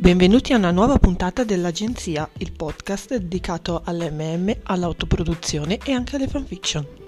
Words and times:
Benvenuti 0.00 0.54
a 0.54 0.56
una 0.56 0.70
nuova 0.70 0.96
puntata 0.96 1.44
dell'Agenzia, 1.44 2.26
il 2.38 2.52
podcast 2.52 3.16
dedicato 3.16 3.82
all'MM, 3.84 4.60
all'autoproduzione 4.62 5.78
e 5.84 5.92
anche 5.92 6.16
alle 6.16 6.26
fanfiction. 6.26 6.99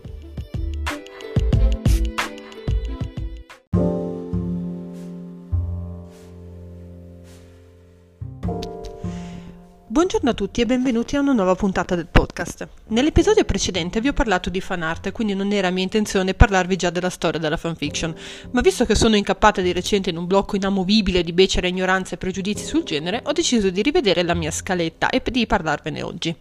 Buongiorno 10.12 10.38
a 10.38 10.46
tutti 10.46 10.60
e 10.60 10.66
benvenuti 10.66 11.16
a 11.16 11.20
una 11.20 11.32
nuova 11.32 11.54
puntata 11.54 11.94
del 11.94 12.06
podcast. 12.06 12.68
Nell'episodio 12.88 13.46
precedente 13.46 13.98
vi 14.02 14.08
ho 14.08 14.12
parlato 14.12 14.50
di 14.50 14.60
fan 14.60 14.82
art, 14.82 15.10
quindi 15.10 15.32
non 15.32 15.50
era 15.52 15.70
mia 15.70 15.84
intenzione 15.84 16.34
parlarvi 16.34 16.76
già 16.76 16.90
della 16.90 17.08
storia 17.08 17.40
della 17.40 17.56
fanfiction, 17.56 18.14
ma 18.50 18.60
visto 18.60 18.84
che 18.84 18.94
sono 18.94 19.16
incappata 19.16 19.62
di 19.62 19.72
recente 19.72 20.10
in 20.10 20.18
un 20.18 20.26
blocco 20.26 20.56
inamovibile 20.56 21.22
di 21.22 21.32
becera 21.32 21.66
ignoranza 21.66 22.14
e 22.14 22.18
pregiudizi 22.18 22.62
sul 22.62 22.82
genere, 22.82 23.22
ho 23.24 23.32
deciso 23.32 23.70
di 23.70 23.80
rivedere 23.80 24.22
la 24.22 24.34
mia 24.34 24.50
scaletta 24.50 25.08
e 25.08 25.22
di 25.24 25.46
parlarvene 25.46 26.02
oggi. 26.02 26.36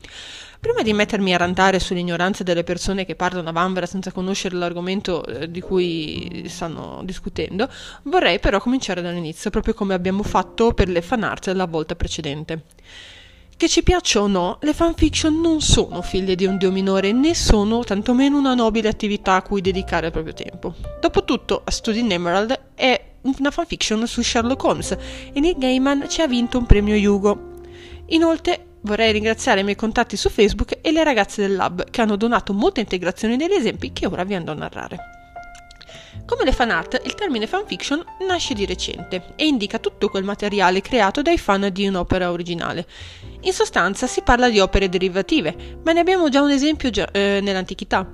Prima 0.59 0.81
di 0.81 0.91
mettermi 0.91 1.33
a 1.33 1.37
rantare 1.37 1.79
sull'ignoranza 1.79 2.43
delle 2.43 2.65
persone 2.65 3.05
che 3.05 3.15
parlano 3.15 3.47
a 3.47 3.53
vanvera 3.53 3.85
senza 3.85 4.11
conoscere 4.11 4.57
l'argomento 4.57 5.25
eh, 5.25 5.49
di 5.49 5.61
cui 5.61 6.43
stanno 6.49 7.03
discutendo, 7.05 7.69
vorrei 8.03 8.37
però 8.39 8.59
cominciare 8.59 9.01
dall'inizio, 9.01 9.49
proprio 9.49 9.73
come 9.73 9.93
abbiamo 9.93 10.23
fatto 10.23 10.73
per 10.73 10.89
le 10.89 11.01
fan 11.01 11.23
art 11.23 11.47
la 11.53 11.67
volta 11.67 11.95
precedente. 11.95 12.65
Che 13.61 13.69
ci 13.69 13.83
piaccia 13.83 14.19
o 14.19 14.25
no, 14.25 14.57
le 14.61 14.73
fanfiction 14.73 15.39
non 15.39 15.61
sono 15.61 16.01
figlie 16.01 16.33
di 16.33 16.47
un 16.47 16.57
dio 16.57 16.71
minore 16.71 17.11
né 17.11 17.35
sono 17.35 17.83
tantomeno 17.83 18.39
una 18.39 18.55
nobile 18.55 18.89
attività 18.89 19.35
a 19.35 19.43
cui 19.43 19.61
dedicare 19.61 20.07
il 20.07 20.11
proprio 20.11 20.33
tempo. 20.33 20.73
Dopotutto, 20.99 21.61
A 21.63 21.69
Study 21.69 21.99
in 21.99 22.11
Emerald 22.11 22.59
è 22.73 22.99
una 23.21 23.51
fanfiction 23.51 24.07
su 24.07 24.23
Sherlock 24.23 24.63
Holmes 24.63 24.97
e 25.31 25.39
Neil 25.39 25.59
Gaiman 25.59 26.09
ci 26.09 26.21
ha 26.21 26.27
vinto 26.27 26.57
un 26.57 26.65
premio 26.65 26.95
Hugo. 26.95 27.59
Inoltre, 28.07 28.65
vorrei 28.81 29.11
ringraziare 29.11 29.59
i 29.59 29.63
miei 29.63 29.75
contatti 29.75 30.17
su 30.17 30.29
Facebook 30.29 30.79
e 30.81 30.91
le 30.91 31.03
ragazze 31.03 31.43
del 31.43 31.55
lab 31.55 31.87
che 31.87 32.01
hanno 32.01 32.15
donato 32.15 32.53
molta 32.53 32.79
integrazione 32.79 33.35
negli 33.35 33.53
esempi 33.53 33.93
che 33.93 34.07
ora 34.07 34.23
vi 34.23 34.33
andrò 34.33 34.53
a 34.53 34.57
narrare. 34.57 35.10
Come 36.25 36.43
le 36.45 36.51
fan 36.51 36.71
art, 36.71 37.01
il 37.03 37.15
termine 37.15 37.47
fanfiction 37.47 38.03
nasce 38.27 38.53
di 38.53 38.65
recente 38.65 39.33
e 39.35 39.45
indica 39.45 39.79
tutto 39.79 40.09
quel 40.09 40.23
materiale 40.23 40.81
creato 40.81 41.21
dai 41.21 41.37
fan 41.37 41.69
di 41.71 41.87
un'opera 41.87 42.31
originale. 42.31 42.87
In 43.41 43.53
sostanza 43.53 44.07
si 44.07 44.21
parla 44.21 44.49
di 44.49 44.59
opere 44.59 44.87
derivative, 44.87 45.79
ma 45.83 45.91
ne 45.91 45.99
abbiamo 45.99 46.29
già 46.29 46.41
un 46.41 46.51
esempio 46.51 46.89
eh, 47.11 47.39
nell'antichità. 47.41 48.09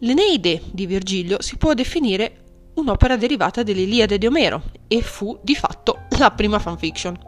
L'Eneide 0.00 0.62
di 0.70 0.86
Virgilio 0.86 1.40
si 1.40 1.56
può 1.56 1.74
definire 1.74 2.44
un'opera 2.74 3.16
derivata 3.16 3.62
dell'Iliade 3.62 4.18
di 4.18 4.26
Omero 4.26 4.62
e 4.86 5.00
fu 5.02 5.38
di 5.42 5.54
fatto 5.54 6.06
la 6.18 6.30
prima 6.30 6.58
fanfiction. 6.58 7.18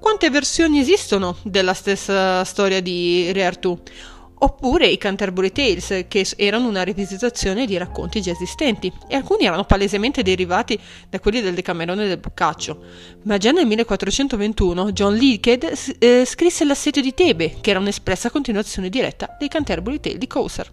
Quante 0.00 0.30
versioni 0.30 0.78
esistono 0.80 1.36
della 1.42 1.74
stessa 1.74 2.44
storia 2.44 2.80
di 2.80 3.30
Re 3.32 3.44
Artù? 3.44 3.78
Oppure 4.40 4.86
i 4.86 4.98
Canterbury 4.98 5.50
Tales, 5.50 6.04
che 6.08 6.26
erano 6.36 6.68
una 6.68 6.82
rivisitazione 6.82 7.66
di 7.66 7.76
racconti 7.76 8.20
già 8.20 8.30
esistenti, 8.30 8.92
e 9.08 9.16
alcuni 9.16 9.44
erano 9.44 9.64
palesemente 9.64 10.22
derivati 10.22 10.78
da 11.08 11.20
quelli 11.20 11.40
del 11.40 11.54
Decamerone 11.54 12.06
del 12.06 12.18
Boccaccio. 12.18 12.82
Ma 13.24 13.36
già 13.38 13.50
nel 13.50 13.66
1421 13.66 14.92
John 14.92 15.14
Leaked 15.14 15.72
eh, 15.98 16.24
scrisse 16.24 16.64
L'assedio 16.64 17.02
di 17.02 17.14
Tebe, 17.14 17.56
che 17.60 17.70
era 17.70 17.78
un'espressa 17.78 18.30
continuazione 18.30 18.88
diretta 18.88 19.36
dei 19.38 19.48
Canterbury 19.48 20.00
Tales 20.00 20.18
di 20.18 20.26
Chaucer. 20.26 20.72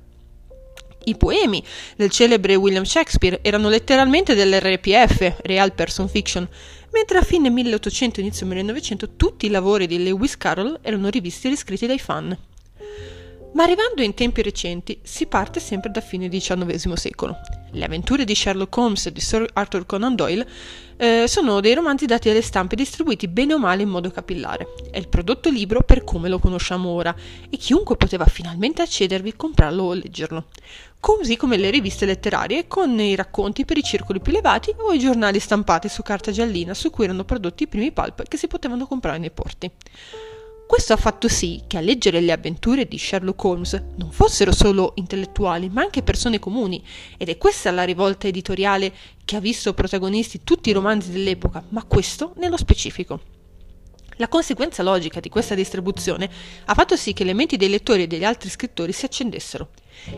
I 1.07 1.15
poemi 1.17 1.63
del 1.95 2.09
celebre 2.09 2.55
William 2.55 2.83
Shakespeare 2.83 3.39
erano 3.43 3.69
letteralmente 3.69 4.33
dell'RPF, 4.33 5.41
Real 5.43 5.71
Person 5.73 6.09
Fiction, 6.09 6.47
mentre 6.91 7.19
a 7.19 7.21
fine 7.21 7.49
1800 7.49 8.19
e 8.19 8.23
inizio 8.23 8.45
1900 8.47 9.15
tutti 9.15 9.45
i 9.45 9.49
lavori 9.49 9.85
di 9.85 10.01
Lewis 10.01 10.35
Carroll 10.35 10.79
erano 10.81 11.09
rivisti 11.09 11.45
e 11.47 11.49
riscritti 11.51 11.85
dai 11.85 11.99
fan. 11.99 12.35
Ma 13.55 13.63
arrivando 13.63 14.01
in 14.01 14.13
tempi 14.13 14.41
recenti 14.41 14.99
si 15.01 15.27
parte 15.27 15.61
sempre 15.61 15.89
da 15.89 16.01
fine 16.01 16.27
XIX 16.27 16.91
secolo. 16.91 17.37
Le 17.71 17.85
avventure 17.85 18.25
di 18.25 18.35
Sherlock 18.35 18.75
Holmes 18.75 19.05
e 19.05 19.13
di 19.13 19.21
Sir 19.21 19.49
Arthur 19.53 19.85
Conan 19.85 20.13
Doyle 20.13 20.45
eh, 20.97 21.23
sono 21.25 21.61
dei 21.61 21.73
romanzi 21.73 22.05
dati 22.05 22.29
alle 22.29 22.41
stampe 22.41 22.75
distribuiti 22.75 23.29
bene 23.29 23.53
o 23.53 23.57
male 23.57 23.83
in 23.83 23.87
modo 23.87 24.11
capillare. 24.11 24.73
È 24.91 24.97
il 24.97 25.07
prodotto 25.07 25.49
libro 25.49 25.83
per 25.83 26.03
come 26.03 26.27
lo 26.27 26.37
conosciamo 26.37 26.89
ora 26.89 27.15
e 27.49 27.55
chiunque 27.55 27.95
poteva 27.95 28.25
finalmente 28.25 28.81
accedervi, 28.81 29.37
comprarlo 29.37 29.83
o 29.83 29.93
leggerlo. 29.93 30.47
Così 30.99 31.37
come 31.37 31.55
le 31.55 31.69
riviste 31.69 32.05
letterarie 32.05 32.67
con 32.67 32.99
i 32.99 33.15
racconti 33.15 33.63
per 33.63 33.77
i 33.77 33.83
circoli 33.83 34.19
più 34.19 34.33
elevati 34.33 34.75
o 34.77 34.91
i 34.91 34.99
giornali 34.99 35.39
stampati 35.39 35.87
su 35.87 36.01
carta 36.01 36.29
giallina 36.29 36.73
su 36.73 36.89
cui 36.89 37.05
erano 37.05 37.23
prodotti 37.23 37.63
i 37.63 37.67
primi 37.67 37.93
pulp 37.93 38.27
che 38.27 38.35
si 38.35 38.47
potevano 38.47 38.85
comprare 38.85 39.17
nei 39.17 39.31
porti. 39.31 39.71
Questo 40.67 40.93
ha 40.93 40.97
fatto 40.97 41.27
sì 41.27 41.61
che 41.67 41.77
a 41.77 41.81
leggere 41.81 42.21
le 42.21 42.31
avventure 42.31 42.87
di 42.87 42.97
Sherlock 42.97 43.43
Holmes 43.43 43.83
non 43.97 44.11
fossero 44.11 44.51
solo 44.51 44.93
intellettuali, 44.95 45.69
ma 45.69 45.81
anche 45.81 46.01
persone 46.01 46.39
comuni, 46.39 46.83
ed 47.17 47.29
è 47.29 47.37
questa 47.37 47.69
la 47.69 47.83
rivolta 47.83 48.27
editoriale 48.27 48.91
che 49.23 49.35
ha 49.35 49.39
visto 49.39 49.75
protagonisti 49.75 50.43
tutti 50.43 50.69
i 50.71 50.73
romanzi 50.73 51.11
dell'epoca, 51.11 51.63
ma 51.69 51.83
questo 51.83 52.33
nello 52.37 52.57
specifico. 52.57 53.34
La 54.17 54.29
conseguenza 54.29 54.81
logica 54.81 55.19
di 55.19 55.27
questa 55.27 55.55
distribuzione 55.55 56.29
ha 56.65 56.73
fatto 56.73 56.95
sì 56.95 57.11
che 57.11 57.25
le 57.25 57.33
menti 57.33 57.57
dei 57.57 57.67
lettori 57.67 58.03
e 58.03 58.07
degli 58.07 58.23
altri 58.23 58.49
scrittori 58.49 58.93
si 58.93 59.03
accendessero. 59.03 59.69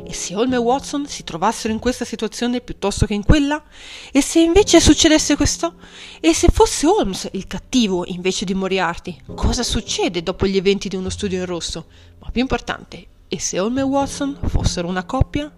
E 0.03 0.13
se 0.13 0.35
Holmes 0.35 0.59
e 0.59 0.61
Watson 0.61 1.07
si 1.07 1.23
trovassero 1.23 1.73
in 1.73 1.79
questa 1.79 2.05
situazione 2.05 2.61
piuttosto 2.61 3.05
che 3.05 3.15
in 3.15 3.23
quella? 3.23 3.63
E 4.11 4.21
se 4.21 4.39
invece 4.39 4.79
succedesse 4.79 5.35
questo? 5.35 5.75
E 6.19 6.33
se 6.33 6.49
fosse 6.51 6.85
Holmes 6.85 7.29
il 7.31 7.47
cattivo 7.47 8.05
invece 8.05 8.45
di 8.45 8.53
Moriarty? 8.53 9.17
Cosa 9.33 9.63
succede 9.63 10.21
dopo 10.21 10.45
gli 10.45 10.57
eventi 10.57 10.89
di 10.89 10.95
uno 10.95 11.09
studio 11.09 11.39
in 11.39 11.45
rosso? 11.45 11.87
Ma 12.19 12.29
più 12.29 12.41
importante, 12.41 13.05
e 13.27 13.39
se 13.39 13.59
Holmes 13.59 13.83
e 13.83 13.87
Watson 13.87 14.37
fossero 14.45 14.87
una 14.87 15.05
coppia? 15.05 15.51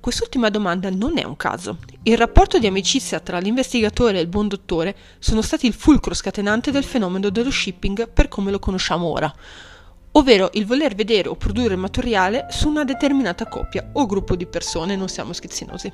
Quest'ultima 0.00 0.48
domanda 0.48 0.90
non 0.90 1.18
è 1.18 1.24
un 1.24 1.36
caso. 1.36 1.78
Il 2.04 2.16
rapporto 2.16 2.58
di 2.58 2.66
amicizia 2.66 3.18
tra 3.20 3.38
l'investigatore 3.38 4.18
e 4.18 4.20
il 4.20 4.28
buon 4.28 4.46
dottore 4.46 4.94
sono 5.18 5.42
stati 5.42 5.66
il 5.66 5.74
fulcro 5.74 6.14
scatenante 6.14 6.70
del 6.70 6.84
fenomeno 6.84 7.30
dello 7.30 7.50
shipping 7.50 8.08
per 8.08 8.28
come 8.28 8.52
lo 8.52 8.60
conosciamo 8.60 9.06
ora, 9.06 9.32
ovvero 10.12 10.50
il 10.52 10.66
voler 10.66 10.94
vedere 10.94 11.28
o 11.28 11.34
produrre 11.34 11.76
materiale 11.76 12.46
su 12.50 12.68
una 12.68 12.84
determinata 12.84 13.46
coppia 13.48 13.90
o 13.94 14.06
gruppo 14.06 14.36
di 14.36 14.46
persone, 14.46 14.94
non 14.94 15.08
siamo 15.08 15.32
schizzinosi. 15.32 15.92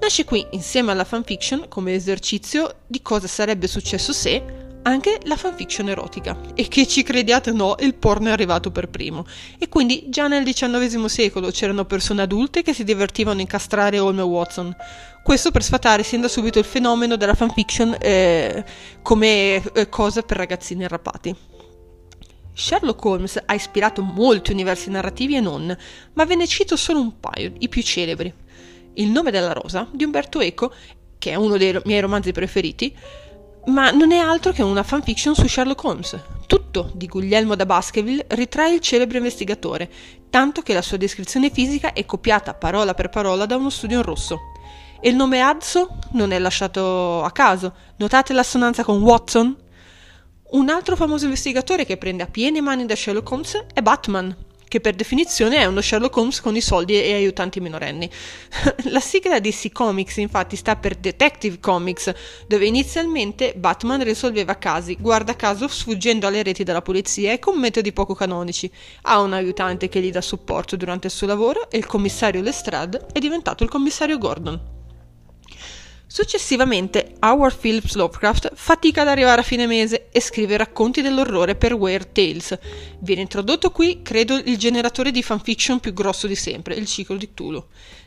Nasce 0.00 0.24
qui, 0.24 0.46
insieme 0.52 0.90
alla 0.90 1.04
fanfiction, 1.04 1.66
come 1.68 1.94
esercizio 1.94 2.76
di 2.86 3.02
cosa 3.02 3.26
sarebbe 3.26 3.66
successo 3.66 4.12
se 4.12 4.65
anche 4.86 5.18
la 5.24 5.36
fanfiction 5.36 5.88
erotica. 5.88 6.38
E 6.54 6.68
che 6.68 6.86
ci 6.86 7.02
crediate 7.02 7.50
o 7.50 7.54
no, 7.54 7.74
il 7.80 7.94
porno 7.94 8.28
è 8.28 8.30
arrivato 8.30 8.70
per 8.70 8.88
primo. 8.88 9.26
E 9.58 9.68
quindi 9.68 10.06
già 10.08 10.28
nel 10.28 10.44
XIX 10.44 11.04
secolo 11.06 11.50
c'erano 11.50 11.84
persone 11.84 12.22
adulte 12.22 12.62
che 12.62 12.72
si 12.72 12.84
divertivano 12.84 13.38
a 13.38 13.42
incastrare 13.42 13.98
Holmes 13.98 14.24
e 14.24 14.28
Watson. 14.28 14.76
Questo 15.22 15.50
per 15.50 15.64
sfatare 15.64 16.04
sin 16.04 16.20
da 16.20 16.28
subito 16.28 16.60
il 16.60 16.64
fenomeno 16.64 17.16
della 17.16 17.34
fanfiction 17.34 17.96
eh, 18.00 18.64
come 19.02 19.60
eh, 19.72 19.88
cosa 19.88 20.22
per 20.22 20.36
ragazzini 20.36 20.84
arrapati. 20.84 21.34
Sherlock 22.54 23.04
Holmes 23.04 23.42
ha 23.44 23.54
ispirato 23.54 24.02
molti 24.02 24.52
universi 24.52 24.88
narrativi 24.88 25.36
e 25.36 25.40
non, 25.40 25.76
ma 26.14 26.24
ve 26.24 26.36
ne 26.36 26.46
cito 26.46 26.76
solo 26.76 27.00
un 27.00 27.18
paio, 27.20 27.52
i 27.58 27.68
più 27.68 27.82
celebri. 27.82 28.32
Il 28.94 29.10
nome 29.10 29.30
della 29.30 29.52
rosa 29.52 29.88
di 29.92 30.04
Umberto 30.04 30.40
Eco, 30.40 30.72
che 31.18 31.32
è 31.32 31.34
uno 31.34 31.58
dei 31.58 31.78
miei 31.84 32.00
romanzi 32.00 32.32
preferiti, 32.32 32.96
ma 33.66 33.90
non 33.90 34.12
è 34.12 34.18
altro 34.18 34.52
che 34.52 34.62
una 34.62 34.82
fanfiction 34.82 35.34
su 35.34 35.46
Sherlock 35.46 35.82
Holmes. 35.84 36.18
Tutto 36.46 36.90
di 36.94 37.06
Guglielmo 37.06 37.56
da 37.56 37.66
Baskerville 37.66 38.26
ritrae 38.28 38.74
il 38.74 38.80
celebre 38.80 39.18
investigatore, 39.18 39.90
tanto 40.30 40.62
che 40.62 40.74
la 40.74 40.82
sua 40.82 40.96
descrizione 40.96 41.50
fisica 41.50 41.92
è 41.92 42.04
copiata 42.04 42.54
parola 42.54 42.94
per 42.94 43.08
parola 43.08 43.46
da 43.46 43.56
uno 43.56 43.70
studio 43.70 43.98
in 43.98 44.04
rosso. 44.04 44.38
E 45.00 45.08
il 45.08 45.16
nome 45.16 45.40
Adso 45.40 45.98
non 46.12 46.32
è 46.32 46.38
lasciato 46.38 47.22
a 47.22 47.30
caso. 47.30 47.74
Notate 47.96 48.32
l'assonanza 48.32 48.84
con 48.84 49.02
Watson? 49.02 49.56
Un 50.48 50.68
altro 50.68 50.94
famoso 50.94 51.24
investigatore 51.24 51.84
che 51.84 51.96
prende 51.96 52.22
a 52.22 52.28
piene 52.28 52.60
mani 52.60 52.86
da 52.86 52.94
Sherlock 52.94 53.30
Holmes 53.30 53.64
è 53.74 53.82
Batman, 53.82 54.34
che 54.68 54.80
per 54.80 54.94
definizione 54.94 55.58
è 55.58 55.64
uno 55.64 55.80
Sherlock 55.80 56.16
Holmes 56.16 56.40
con 56.40 56.56
i 56.56 56.60
soldi 56.60 57.00
e 57.00 57.14
aiutanti 57.14 57.60
minorenni. 57.60 58.10
La 58.90 59.00
sigla 59.00 59.38
DC 59.40 59.72
Comics 59.72 60.16
infatti 60.16 60.56
sta 60.56 60.76
per 60.76 60.96
Detective 60.96 61.58
Comics, 61.60 62.12
dove 62.46 62.66
inizialmente 62.66 63.54
Batman 63.56 64.02
risolveva 64.02 64.56
casi, 64.56 64.96
guarda 64.98 65.36
caso 65.36 65.68
sfuggendo 65.68 66.26
alle 66.26 66.42
reti 66.42 66.64
della 66.64 66.82
polizia 66.82 67.32
e 67.32 67.38
con 67.38 67.58
metodi 67.58 67.92
poco 67.92 68.14
canonici. 68.14 68.70
Ha 69.02 69.20
un 69.20 69.32
aiutante 69.32 69.88
che 69.88 70.00
gli 70.00 70.10
dà 70.10 70.20
supporto 70.20 70.76
durante 70.76 71.06
il 71.06 71.12
suo 71.12 71.26
lavoro 71.26 71.70
e 71.70 71.78
il 71.78 71.86
commissario 71.86 72.42
Lestrade 72.42 73.06
è 73.12 73.18
diventato 73.18 73.62
il 73.62 73.70
commissario 73.70 74.18
Gordon. 74.18 74.75
Successivamente, 76.08 77.16
Howard 77.18 77.58
Phillips 77.58 77.94
Lovecraft 77.94 78.52
fatica 78.54 79.02
ad 79.02 79.08
arrivare 79.08 79.40
a 79.40 79.44
fine 79.44 79.66
mese 79.66 80.06
e 80.12 80.20
scrive 80.20 80.56
racconti 80.56 81.02
dell'orrore 81.02 81.56
per 81.56 81.74
Weird 81.74 82.12
Tales. 82.12 82.56
Viene 83.00 83.22
introdotto 83.22 83.72
qui, 83.72 84.02
credo, 84.02 84.36
il 84.36 84.56
generatore 84.56 85.10
di 85.10 85.22
fanfiction 85.22 85.80
più 85.80 85.92
grosso 85.92 86.28
di 86.28 86.36
sempre, 86.36 86.76
il 86.76 86.86
ciclo 86.86 87.16
di 87.16 87.28
Cthulhu. 87.28 87.62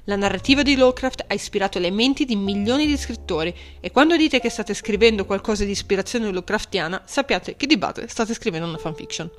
La 0.05 0.15
narrativa 0.15 0.63
di 0.63 0.77
Lovecraft 0.77 1.25
ha 1.27 1.33
ispirato 1.33 1.77
le 1.77 1.91
menti 1.91 2.23
di 2.23 2.37
milioni 2.37 2.87
di 2.87 2.97
scrittori 2.97 3.53
e 3.81 3.91
quando 3.91 4.15
dite 4.15 4.39
che 4.39 4.49
state 4.49 4.73
scrivendo 4.73 5.25
qualcosa 5.25 5.65
di 5.65 5.71
ispirazione 5.71 6.31
Lovecraftiana, 6.31 7.03
sappiate 7.05 7.57
che 7.57 7.67
di 7.67 7.77
base 7.77 8.07
state 8.07 8.33
scrivendo 8.33 8.65
una 8.65 8.77
fanfiction. 8.77 9.29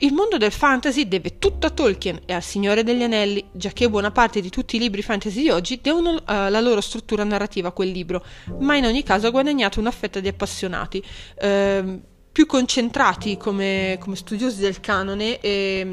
Il 0.00 0.12
mondo 0.12 0.36
del 0.36 0.52
fantasy 0.52 1.08
deve 1.08 1.40
tutto 1.40 1.66
a 1.66 1.70
Tolkien 1.70 2.20
e 2.24 2.32
al 2.32 2.42
Signore 2.42 2.84
degli 2.84 3.02
Anelli, 3.02 3.44
giacché 3.50 3.90
buona 3.90 4.12
parte 4.12 4.40
di 4.40 4.48
tutti 4.48 4.76
i 4.76 4.78
libri 4.78 5.02
fantasy 5.02 5.42
di 5.42 5.50
oggi 5.50 5.80
devono 5.82 6.10
uh, 6.10 6.22
la 6.24 6.60
loro 6.60 6.80
struttura 6.80 7.24
narrativa 7.24 7.68
a 7.68 7.72
quel 7.72 7.90
libro, 7.90 8.24
ma 8.60 8.76
in 8.76 8.84
ogni 8.84 9.02
caso 9.02 9.26
ha 9.26 9.30
guadagnato 9.30 9.80
una 9.80 9.90
fetta 9.90 10.20
di 10.20 10.28
appassionati. 10.28 11.02
Uh, 11.42 12.00
più 12.30 12.46
concentrati 12.46 13.36
come, 13.36 13.96
come, 13.98 14.14
studiosi 14.14 14.60
del 14.60 14.78
canone 14.78 15.40
e, 15.40 15.90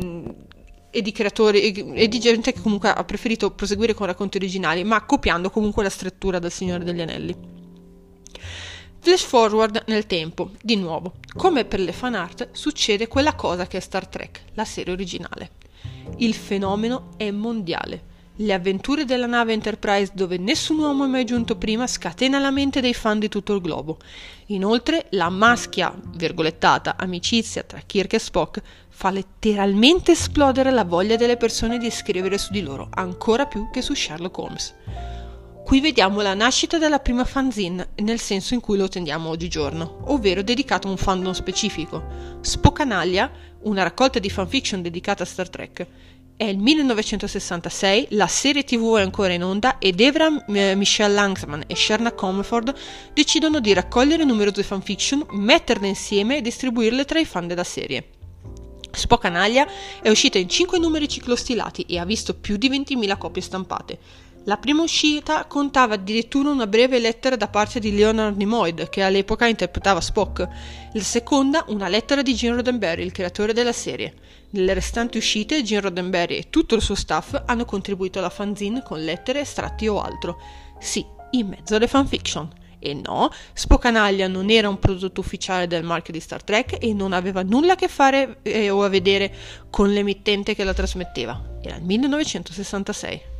e 0.91 1.01
di 1.01 1.11
creatori 1.11 1.73
e, 1.73 2.03
e, 2.03 2.07
di 2.07 2.19
gente 2.19 2.53
che 2.53 2.61
comunque 2.61 2.89
ha 2.89 3.03
preferito 3.05 3.49
proseguire 3.53 3.95
con 3.95 4.05
racconti 4.05 4.37
originali, 4.37 4.83
ma 4.83 5.03
copiando 5.03 5.49
comunque 5.49 5.81
la 5.81 5.89
struttura 5.89 6.37
del 6.37 6.51
Signore 6.51 6.83
degli 6.83 7.01
Anelli. 7.01 7.54
Flash 9.05 9.21
forward 9.21 9.83
nel 9.85 10.07
tempo, 10.07 10.49
di 10.59 10.75
nuovo. 10.77 11.17
Come 11.35 11.63
per 11.65 11.79
le 11.79 11.91
fan 11.91 12.15
art, 12.15 12.49
succede 12.53 13.07
quella 13.07 13.35
cosa 13.35 13.67
che 13.67 13.77
è 13.77 13.79
Star 13.79 14.07
Trek, 14.07 14.45
la 14.55 14.65
serie 14.65 14.93
originale. 14.93 15.51
Il 16.17 16.33
fenomeno 16.33 17.09
è 17.15 17.29
mondiale. 17.29 18.01
Le 18.37 18.51
avventure 18.51 19.05
della 19.05 19.27
nave 19.27 19.53
Enterprise 19.53 20.11
dove 20.15 20.39
nessun 20.39 20.79
uomo 20.79 21.05
è 21.05 21.07
mai 21.07 21.23
giunto 21.23 21.55
prima 21.55 21.85
scatena 21.85 22.39
la 22.39 22.49
mente 22.49 22.81
dei 22.81 22.95
fan 22.95 23.19
di 23.19 23.29
tutto 23.29 23.53
il 23.53 23.61
globo. 23.61 23.99
Inoltre, 24.47 25.05
la 25.11 25.29
maschia, 25.29 25.93
virgolettata, 26.15 26.95
amicizia 26.97 27.61
tra 27.61 27.83
Kirk 27.85 28.13
e 28.13 28.19
Spock 28.19 28.59
fa 28.89 29.11
letteralmente 29.11 30.13
esplodere 30.13 30.71
la 30.71 30.83
voglia 30.83 31.15
delle 31.15 31.37
persone 31.37 31.77
di 31.77 31.91
scrivere 31.91 32.39
su 32.39 32.51
di 32.51 32.63
loro, 32.63 32.87
ancora 32.89 33.45
più 33.45 33.69
che 33.69 33.83
su 33.83 33.93
Sherlock 33.93 34.35
Holmes. 34.39 34.73
Qui 35.65 35.81
vediamo 35.81 36.21
la 36.21 36.35
nascita 36.35 36.77
della 36.77 36.99
prima 36.99 37.25
fanzine 37.25 37.89
nel 37.95 38.19
senso 38.19 38.53
in 38.53 38.59
cui 38.59 38.77
lo 38.77 38.87
tendiamo 38.87 39.29
oggigiorno, 39.29 40.01
ovvero 40.09 40.43
dedicato 40.43 40.87
a 40.87 40.91
un 40.91 40.97
fandom 40.97 41.33
specifico. 41.33 42.37
Spocanaglia, 42.39 43.31
una 43.63 43.81
raccolta 43.81 44.19
di 44.19 44.29
fanfiction 44.29 44.83
dedicata 44.83 45.23
a 45.23 45.25
Star 45.25 45.49
Trek. 45.49 45.87
È 46.37 46.43
il 46.43 46.59
1966, 46.59 48.09
la 48.11 48.27
serie 48.27 48.63
tv 48.63 48.97
è 48.97 49.01
ancora 49.01 49.33
in 49.33 49.43
onda 49.43 49.79
ed 49.79 49.99
Evra, 50.01 50.29
Michelle 50.45 51.15
Langsman 51.15 51.63
e 51.65 51.75
Sherna 51.75 52.11
Comford 52.11 52.71
decidono 53.11 53.59
di 53.59 53.73
raccogliere 53.73 54.23
numerose 54.23 54.61
fanfiction, 54.61 55.25
metterle 55.31 55.87
insieme 55.87 56.37
e 56.37 56.41
distribuirle 56.41 57.05
tra 57.05 57.17
i 57.17 57.25
fan 57.25 57.47
della 57.47 57.63
serie. 57.63 58.09
Spocanaglia 58.91 59.67
è 59.99 60.09
uscita 60.09 60.37
in 60.37 60.47
5 60.47 60.77
numeri 60.77 61.09
ciclostilati 61.09 61.87
e 61.89 61.97
ha 61.97 62.05
visto 62.05 62.35
più 62.35 62.55
di 62.55 62.69
20.000 62.69 63.17
copie 63.17 63.41
stampate. 63.41 63.99
La 64.47 64.57
prima 64.57 64.83
uscita 64.83 65.45
contava 65.45 65.95
addirittura 65.95 66.51
una 66.51 66.67
breve 66.67 66.99
lettera 66.99 67.35
da 67.35 67.47
parte 67.47 67.79
di 67.79 67.95
Leonard 67.95 68.37
Nimoy, 68.37 68.75
che 68.89 69.01
all'epoca 69.01 69.47
interpretava 69.47 69.99
Spock. 69.99 70.47
La 70.93 71.01
seconda, 71.01 71.65
una 71.69 71.87
lettera 71.87 72.21
di 72.21 72.35
Gene 72.35 72.57
Roddenberry, 72.57 73.03
il 73.03 73.11
creatore 73.11 73.53
della 73.53 73.71
serie. 73.71 74.13
Nelle 74.51 74.75
restanti 74.75 75.17
uscite, 75.17 75.63
Gene 75.63 75.81
Roddenberry 75.81 76.35
e 76.35 76.49
tutto 76.51 76.75
il 76.75 76.83
suo 76.83 76.93
staff 76.93 77.41
hanno 77.47 77.65
contribuito 77.65 78.19
alla 78.19 78.29
fanzine 78.29 78.83
con 78.83 79.03
lettere, 79.03 79.39
estratti 79.39 79.87
o 79.87 79.99
altro. 79.99 80.39
Sì, 80.79 81.03
in 81.31 81.47
mezzo 81.47 81.75
alle 81.75 81.87
fanfiction. 81.87 82.47
E 82.77 82.93
no, 82.93 83.31
Spocanaglia 83.51 84.27
non 84.27 84.51
era 84.51 84.69
un 84.69 84.77
prodotto 84.77 85.21
ufficiale 85.21 85.65
del 85.65 85.81
marchio 85.81 86.13
di 86.13 86.19
Star 86.19 86.43
Trek 86.43 86.77
e 86.79 86.93
non 86.93 87.13
aveva 87.13 87.41
nulla 87.41 87.73
a 87.73 87.75
che 87.75 87.87
fare 87.87 88.37
eh, 88.43 88.69
o 88.69 88.83
a 88.83 88.89
vedere 88.89 89.33
con 89.71 89.91
l'emittente 89.91 90.53
che 90.53 90.63
la 90.63 90.73
trasmetteva. 90.75 91.57
Era 91.63 91.77
il 91.77 91.83
1966 91.83 93.33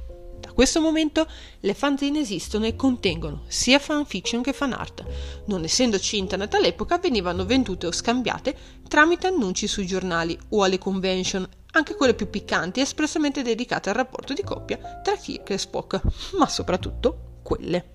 questo 0.55 0.79
momento 0.79 1.27
le 1.59 1.73
fanzine 1.73 2.21
esistono 2.21 2.65
e 2.65 2.77
contengono 2.77 3.43
sia 3.47 3.77
fanfiction 3.77 4.41
che 4.41 4.53
fan 4.53 4.71
art. 4.71 5.03
Non 5.47 5.65
essendoci 5.65 6.17
internet 6.17 6.53
all'epoca 6.53 6.97
venivano 6.97 7.45
vendute 7.45 7.87
o 7.87 7.91
scambiate 7.91 8.57
tramite 8.87 9.27
annunci 9.27 9.67
sui 9.67 9.85
giornali 9.85 10.39
o 10.49 10.63
alle 10.63 10.77
convention, 10.77 11.45
anche 11.71 11.95
quelle 11.95 12.13
più 12.13 12.29
piccanti 12.29 12.79
espressamente 12.79 13.41
dedicate 13.41 13.89
al 13.89 13.95
rapporto 13.95 14.33
di 14.33 14.43
coppia 14.43 15.01
tra 15.03 15.17
Kirk 15.17 15.49
e 15.49 15.57
Spock, 15.57 16.01
ma 16.39 16.47
soprattutto 16.47 17.39
quelle. 17.43 17.89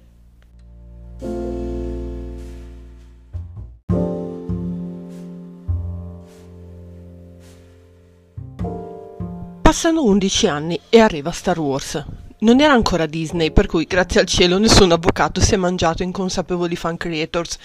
Passano 9.62 10.02
11 10.02 10.46
anni 10.46 10.80
e 10.90 11.00
arriva 11.00 11.30
Star 11.30 11.58
Wars. 11.58 12.04
Non 12.42 12.58
era 12.58 12.72
ancora 12.72 13.04
Disney, 13.04 13.50
per 13.50 13.66
cui 13.66 13.84
grazie 13.84 14.18
al 14.18 14.26
cielo 14.26 14.56
nessun 14.56 14.90
avvocato 14.92 15.42
si 15.42 15.52
è 15.52 15.56
mangiato 15.58 16.02
inconsapevoli 16.02 16.74
fan 16.74 16.96
creators, 16.96 17.58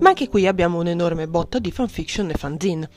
ma 0.00 0.10
anche 0.10 0.28
qui 0.28 0.46
abbiamo 0.46 0.78
un'enorme 0.78 1.26
botta 1.26 1.58
di 1.58 1.70
fanfiction 1.70 2.28
e 2.28 2.34
fanzine. 2.34 2.90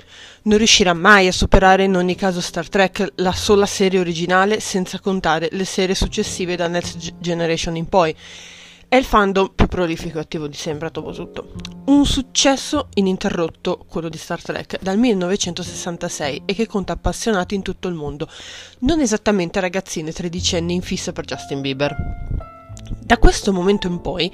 Non 0.44 0.58
riuscirà 0.58 0.94
mai 0.94 1.28
a 1.28 1.32
superare 1.32 1.86
in 1.86 1.96
ogni 1.96 2.16
caso 2.16 2.42
Star 2.42 2.68
Trek, 2.68 3.14
la 3.16 3.32
sola 3.32 3.66
serie 3.66 4.02
originale, 4.02 4.60
senza 4.60 5.00
contare 5.00 5.48
le 5.52 5.64
serie 5.64 5.96
successive 5.96 6.58
da 6.58 6.68
Next 6.68 7.14
Generation 7.20 7.78
in 7.78 7.88
poi, 7.88 8.14
è 8.94 8.98
il 8.98 9.06
fandom 9.06 9.54
più 9.56 9.66
prolifico 9.66 10.20
e 10.20 10.22
attivo 10.22 10.46
di 10.46 10.56
sempre, 10.56 10.92
dopo 10.92 11.12
tutto. 11.14 11.54
Un 11.86 12.06
successo 12.06 12.90
ininterrotto, 12.94 13.86
quello 13.90 14.08
di 14.08 14.20
Star 14.20 14.40
Trek, 14.40 14.78
dal 14.84 15.00
1966 15.00 16.44
e 16.46 16.54
che 16.54 16.68
conta 16.68 16.94
appassionati 16.94 17.56
in 17.56 17.64
tutto 17.64 17.88
il 17.88 17.96
mondo, 17.96 18.30
non 18.82 19.00
esattamente 19.00 19.60
ragazzine 19.60 20.12
tredicenni 20.12 20.76
in 20.76 20.84
fissa 20.84 21.12
per 21.12 21.26
Justin 21.26 21.62
Bieber. 21.62 21.96
Da 23.00 23.18
questo 23.18 23.52
momento 23.52 23.88
in 23.88 24.00
poi, 24.00 24.32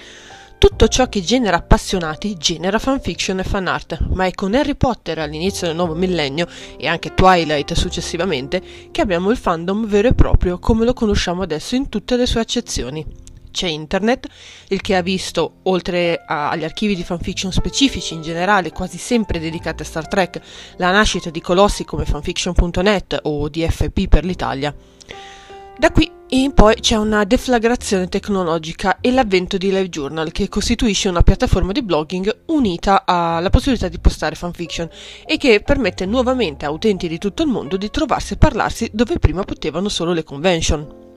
tutto 0.58 0.90
ciò 0.90 1.08
che 1.08 1.22
genera 1.22 1.56
appassionati 1.56 2.36
genera 2.36 2.80
fanfiction 2.80 3.40
e 3.40 3.46
fanart, 3.46 4.08
ma 4.10 4.26
è 4.26 4.32
con 4.32 4.56
Harry 4.56 4.76
Potter 4.76 5.20
all'inizio 5.20 5.68
del 5.68 5.76
nuovo 5.78 5.94
millennio 5.94 6.48
e 6.78 6.86
anche 6.86 7.14
Twilight 7.14 7.72
successivamente 7.76 8.62
che 8.92 9.00
abbiamo 9.00 9.32
il 9.32 9.38
fandom 9.38 9.88
vero 9.88 10.10
e 10.10 10.14
proprio 10.14 10.60
come 10.60 10.84
lo 10.84 10.92
conosciamo 10.92 11.44
adesso 11.44 11.76
in 11.76 11.88
tutte 11.88 12.18
le 12.18 12.26
sue 12.26 12.42
accezioni 12.42 13.28
c'è 13.52 13.68
internet, 13.68 14.28
il 14.70 14.82
che 14.82 14.96
ha 14.96 15.02
visto, 15.02 15.60
oltre 15.64 16.24
a, 16.26 16.50
agli 16.50 16.64
archivi 16.64 16.96
di 16.96 17.04
fanfiction 17.04 17.52
specifici 17.52 18.14
in 18.14 18.22
generale, 18.22 18.72
quasi 18.72 18.98
sempre 18.98 19.40
dedicati 19.40 19.82
a 19.84 19.86
Star 19.86 20.08
Trek, 20.08 20.40
la 20.78 20.92
nascita 20.92 21.30
di 21.30 21.42
colossi 21.42 21.86
come 21.86 22.06
fanfiction.net 22.06 23.20
o 23.24 23.50
DFP 23.50 24.08
per 24.08 24.26
l'Italia. 24.26 24.74
Da 25.78 25.92
qui 25.92 26.12
in 26.32 26.54
poi 26.54 26.76
c'è 26.76 26.96
una 26.96 27.24
deflagrazione 27.24 28.08
tecnologica 28.08 29.00
e 29.00 29.12
l'avvento 29.12 29.58
di 29.58 29.70
LiveJournal, 29.72 30.32
che 30.32 30.50
costituisce 30.50 31.10
una 31.10 31.24
piattaforma 31.24 31.72
di 31.72 31.82
blogging 31.82 32.42
unita 32.48 33.04
alla 33.06 33.50
possibilità 33.50 33.88
di 33.88 33.98
postare 33.98 34.36
fanfiction 34.36 34.90
e 35.26 35.38
che 35.38 35.62
permette 35.62 36.06
nuovamente 36.06 36.66
a 36.66 36.72
utenti 36.72 37.08
di 37.08 37.18
tutto 37.18 37.44
il 37.44 37.50
mondo 37.50 37.78
di 37.78 37.90
trovarsi 37.90 38.34
e 38.34 38.38
parlarsi 38.38 38.90
dove 38.94 39.18
prima 39.20 39.44
potevano 39.44 39.90
solo 39.90 40.14
le 40.14 40.24
convention. 40.24 41.09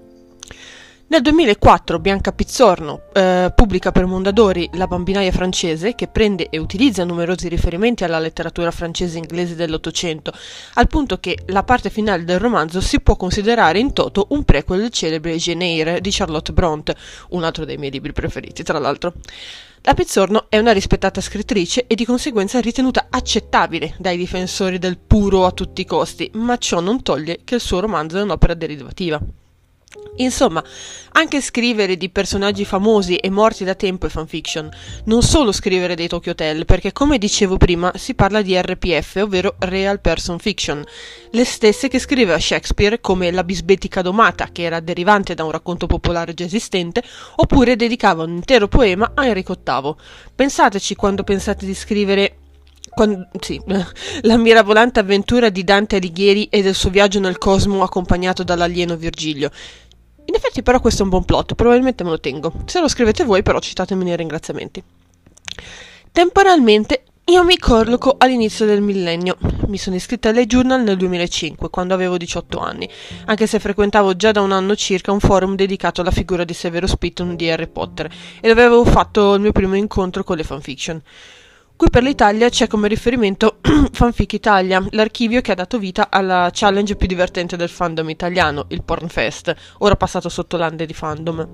Nel 1.12 1.20
2004 1.20 1.98
Bianca 1.98 2.32
Pizzorno 2.32 3.02
eh, 3.12 3.52
pubblica 3.54 3.92
per 3.92 4.06
Mondadori 4.06 4.70
La 4.72 4.86
bambinaia 4.86 5.30
francese, 5.30 5.94
che 5.94 6.08
prende 6.08 6.48
e 6.48 6.56
utilizza 6.56 7.04
numerosi 7.04 7.48
riferimenti 7.48 8.02
alla 8.02 8.18
letteratura 8.18 8.70
francese 8.70 9.16
e 9.16 9.18
inglese 9.18 9.54
dell'Ottocento, 9.54 10.32
al 10.72 10.86
punto 10.86 11.20
che 11.20 11.40
la 11.48 11.64
parte 11.64 11.90
finale 11.90 12.24
del 12.24 12.38
romanzo 12.38 12.80
si 12.80 12.98
può 13.00 13.16
considerare 13.16 13.78
in 13.78 13.92
toto 13.92 14.28
un 14.30 14.42
prequel 14.44 14.80
del 14.80 14.88
celebre 14.88 15.36
Jane 15.36 16.00
di 16.00 16.10
Charlotte 16.10 16.54
Bronte, 16.54 16.96
un 17.32 17.44
altro 17.44 17.66
dei 17.66 17.76
miei 17.76 17.92
libri 17.92 18.12
preferiti, 18.12 18.62
tra 18.62 18.78
l'altro. 18.78 19.12
La 19.82 19.92
Pizzorno 19.92 20.46
è 20.48 20.56
una 20.56 20.72
rispettata 20.72 21.20
scrittrice 21.20 21.86
e 21.86 21.94
di 21.94 22.06
conseguenza 22.06 22.58
ritenuta 22.58 23.08
accettabile 23.10 23.96
dai 23.98 24.16
difensori 24.16 24.78
del 24.78 24.96
puro 24.96 25.44
a 25.44 25.52
tutti 25.52 25.82
i 25.82 25.84
costi, 25.84 26.30
ma 26.36 26.56
ciò 26.56 26.80
non 26.80 27.02
toglie 27.02 27.40
che 27.44 27.56
il 27.56 27.60
suo 27.60 27.80
romanzo 27.80 28.16
è 28.16 28.22
un'opera 28.22 28.54
derivativa. 28.54 29.20
Insomma, 30.16 30.62
anche 31.12 31.40
scrivere 31.40 31.96
di 31.96 32.10
personaggi 32.10 32.64
famosi 32.64 33.16
e 33.16 33.30
morti 33.30 33.64
da 33.64 33.74
tempo 33.74 34.06
è 34.06 34.08
fanfiction, 34.10 34.70
non 35.06 35.22
solo 35.22 35.52
scrivere 35.52 35.94
dei 35.94 36.08
Tokyo 36.08 36.32
Hotel, 36.32 36.66
perché 36.66 36.92
come 36.92 37.16
dicevo 37.16 37.56
prima 37.56 37.90
si 37.96 38.14
parla 38.14 38.42
di 38.42 38.58
RPF, 38.60 39.20
ovvero 39.22 39.54
Real 39.60 40.00
Person 40.00 40.38
Fiction, 40.38 40.84
le 41.30 41.44
stesse 41.44 41.88
che 41.88 41.98
scriveva 41.98 42.38
Shakespeare 42.38 43.00
come 43.00 43.30
La 43.30 43.44
bisbetica 43.44 44.02
domata, 44.02 44.48
che 44.52 44.62
era 44.62 44.80
derivante 44.80 45.34
da 45.34 45.44
un 45.44 45.50
racconto 45.50 45.86
popolare 45.86 46.34
già 46.34 46.44
esistente, 46.44 47.02
oppure 47.36 47.76
dedicava 47.76 48.24
un 48.24 48.30
intero 48.30 48.68
poema 48.68 49.12
a 49.14 49.26
Enrico 49.26 49.56
VIII. 49.62 49.94
Pensateci 50.34 50.94
quando 50.94 51.24
pensate 51.24 51.64
di 51.64 51.74
scrivere 51.74 52.36
quando, 52.94 53.28
sì, 53.40 53.60
la 54.22 54.36
mirabolante 54.36 55.00
avventura 55.00 55.48
di 55.48 55.64
Dante 55.64 55.96
Alighieri 55.96 56.48
e 56.48 56.62
del 56.62 56.74
suo 56.74 56.90
viaggio 56.90 57.20
nel 57.20 57.38
cosmo 57.38 57.82
accompagnato 57.82 58.42
dall'alieno 58.42 58.96
Virgilio. 58.96 59.50
In 60.24 60.34
effetti 60.34 60.62
però 60.62 60.80
questo 60.80 61.00
è 61.00 61.04
un 61.04 61.10
buon 61.10 61.24
plot, 61.24 61.54
probabilmente 61.54 62.04
me 62.04 62.10
lo 62.10 62.20
tengo. 62.20 62.52
Se 62.66 62.80
lo 62.80 62.88
scrivete 62.88 63.24
voi 63.24 63.42
però 63.42 63.58
citatemi 63.58 64.04
nei 64.04 64.16
ringraziamenti. 64.16 64.82
Temporalmente 66.12 67.04
io 67.26 67.44
mi 67.44 67.56
colloco 67.56 68.16
all'inizio 68.18 68.66
del 68.66 68.82
millennio. 68.82 69.36
Mi 69.68 69.78
sono 69.78 69.96
iscritta 69.96 70.28
alle 70.28 70.46
Journal 70.46 70.82
nel 70.82 70.96
2005, 70.96 71.70
quando 71.70 71.94
avevo 71.94 72.16
18 72.16 72.58
anni, 72.58 72.88
anche 73.26 73.46
se 73.46 73.58
frequentavo 73.58 74.16
già 74.16 74.32
da 74.32 74.40
un 74.40 74.52
anno 74.52 74.74
circa 74.74 75.12
un 75.12 75.20
forum 75.20 75.54
dedicato 75.54 76.00
alla 76.00 76.10
figura 76.10 76.44
di 76.44 76.52
Severo 76.52 76.86
Spitton 76.86 77.36
di 77.36 77.48
Harry 77.48 77.68
Potter 77.68 78.10
e 78.40 78.48
dove 78.48 78.62
avevo 78.62 78.84
fatto 78.84 79.34
il 79.34 79.40
mio 79.40 79.52
primo 79.52 79.76
incontro 79.76 80.24
con 80.24 80.36
le 80.36 80.44
fanfiction. 80.44 81.00
Qui 81.82 81.90
per 81.90 82.04
l'Italia 82.04 82.48
c'è 82.48 82.68
come 82.68 82.86
riferimento 82.86 83.58
Fanfic 83.90 84.34
Italia, 84.34 84.86
l'archivio 84.90 85.40
che 85.40 85.50
ha 85.50 85.56
dato 85.56 85.80
vita 85.80 86.10
alla 86.10 86.48
challenge 86.52 86.94
più 86.94 87.08
divertente 87.08 87.56
del 87.56 87.68
fandom 87.68 88.08
italiano, 88.08 88.66
il 88.68 88.84
Pornfest, 88.84 89.52
ora 89.78 89.96
passato 89.96 90.28
sotto 90.28 90.56
l'ande 90.56 90.86
di 90.86 90.94
fandom, 90.94 91.44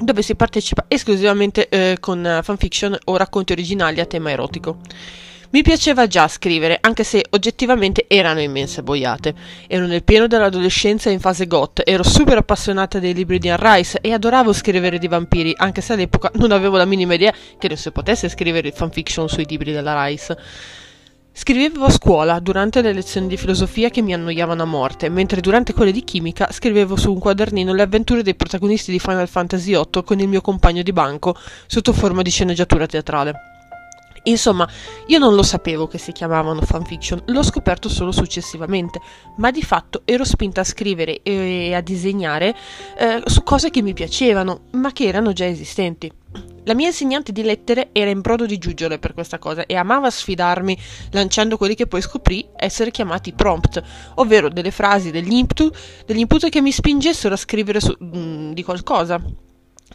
dove 0.00 0.22
si 0.22 0.34
partecipa 0.34 0.86
esclusivamente 0.88 1.68
eh, 1.68 1.98
con 2.00 2.40
fanfiction 2.42 2.98
o 3.04 3.16
racconti 3.16 3.52
originali 3.52 4.00
a 4.00 4.06
tema 4.06 4.32
erotico. 4.32 4.78
Mi 5.52 5.62
piaceva 5.62 6.06
già 6.06 6.28
scrivere, 6.28 6.78
anche 6.80 7.02
se 7.02 7.24
oggettivamente 7.30 8.04
erano 8.06 8.40
immense 8.40 8.84
boiate. 8.84 9.34
Ero 9.66 9.86
nel 9.86 10.04
pieno 10.04 10.28
dell'adolescenza 10.28 11.10
in 11.10 11.18
fase 11.18 11.48
goth, 11.48 11.82
ero 11.84 12.04
super 12.04 12.36
appassionata 12.36 13.00
dei 13.00 13.12
libri 13.12 13.40
di 13.40 13.48
Anne 13.48 13.74
Rice 13.74 13.98
e 14.00 14.12
adoravo 14.12 14.52
scrivere 14.52 15.00
di 15.00 15.08
vampiri, 15.08 15.52
anche 15.56 15.80
se 15.80 15.94
all'epoca 15.94 16.30
non 16.34 16.52
avevo 16.52 16.76
la 16.76 16.84
minima 16.84 17.14
idea 17.14 17.34
che 17.58 17.66
non 17.66 17.76
si 17.76 17.90
potesse 17.90 18.28
scrivere 18.28 18.70
fanfiction 18.70 19.28
sui 19.28 19.44
libri 19.44 19.72
della 19.72 20.04
Rice. 20.04 20.38
Scrivevo 21.32 21.86
a 21.86 21.90
scuola 21.90 22.38
durante 22.38 22.80
le 22.80 22.92
lezioni 22.92 23.26
di 23.26 23.36
filosofia 23.36 23.90
che 23.90 24.02
mi 24.02 24.14
annoiavano 24.14 24.62
a 24.62 24.66
morte, 24.66 25.08
mentre 25.08 25.40
durante 25.40 25.72
quelle 25.72 25.90
di 25.90 26.04
chimica 26.04 26.46
scrivevo 26.52 26.94
su 26.94 27.12
un 27.12 27.18
quadernino 27.18 27.74
le 27.74 27.82
avventure 27.82 28.22
dei 28.22 28.36
protagonisti 28.36 28.92
di 28.92 29.00
Final 29.00 29.26
Fantasy 29.26 29.72
VIII 29.72 30.04
con 30.04 30.20
il 30.20 30.28
mio 30.28 30.42
compagno 30.42 30.82
di 30.82 30.92
banco 30.92 31.34
sotto 31.66 31.92
forma 31.92 32.22
di 32.22 32.30
sceneggiatura 32.30 32.86
teatrale. 32.86 33.49
Insomma, 34.30 34.68
io 35.06 35.18
non 35.18 35.34
lo 35.34 35.42
sapevo 35.42 35.86
che 35.86 35.98
si 35.98 36.12
chiamavano 36.12 36.60
fanfiction, 36.62 37.22
l'ho 37.26 37.42
scoperto 37.42 37.88
solo 37.88 38.12
successivamente, 38.12 39.00
ma 39.36 39.50
di 39.50 39.62
fatto 39.62 40.02
ero 40.04 40.24
spinta 40.24 40.60
a 40.60 40.64
scrivere 40.64 41.22
e 41.22 41.74
a 41.74 41.80
disegnare 41.80 42.54
eh, 42.96 43.22
su 43.24 43.42
cose 43.42 43.70
che 43.70 43.82
mi 43.82 43.92
piacevano, 43.92 44.62
ma 44.72 44.92
che 44.92 45.04
erano 45.04 45.32
già 45.32 45.46
esistenti. 45.46 46.10
La 46.64 46.74
mia 46.74 46.88
insegnante 46.88 47.32
di 47.32 47.42
lettere 47.42 47.88
era 47.92 48.10
in 48.10 48.20
brodo 48.20 48.46
di 48.46 48.58
giuggiole 48.58 48.98
per 48.98 49.14
questa 49.14 49.38
cosa 49.38 49.66
e 49.66 49.74
amava 49.74 50.10
sfidarmi 50.10 50.78
lanciando 51.10 51.56
quelli 51.56 51.74
che 51.74 51.86
poi 51.86 52.02
scoprì 52.02 52.46
essere 52.54 52.92
chiamati 52.92 53.32
prompt, 53.32 53.82
ovvero 54.16 54.48
delle 54.48 54.70
frasi, 54.70 55.10
degli 55.10 55.32
input, 55.32 56.04
degli 56.06 56.18
input 56.18 56.48
che 56.48 56.60
mi 56.60 56.70
spingessero 56.70 57.34
a 57.34 57.38
scrivere 57.38 57.80
su, 57.80 57.96
mh, 57.98 58.18
mm, 58.18 58.52
di 58.52 58.62
qualcosa. 58.62 59.20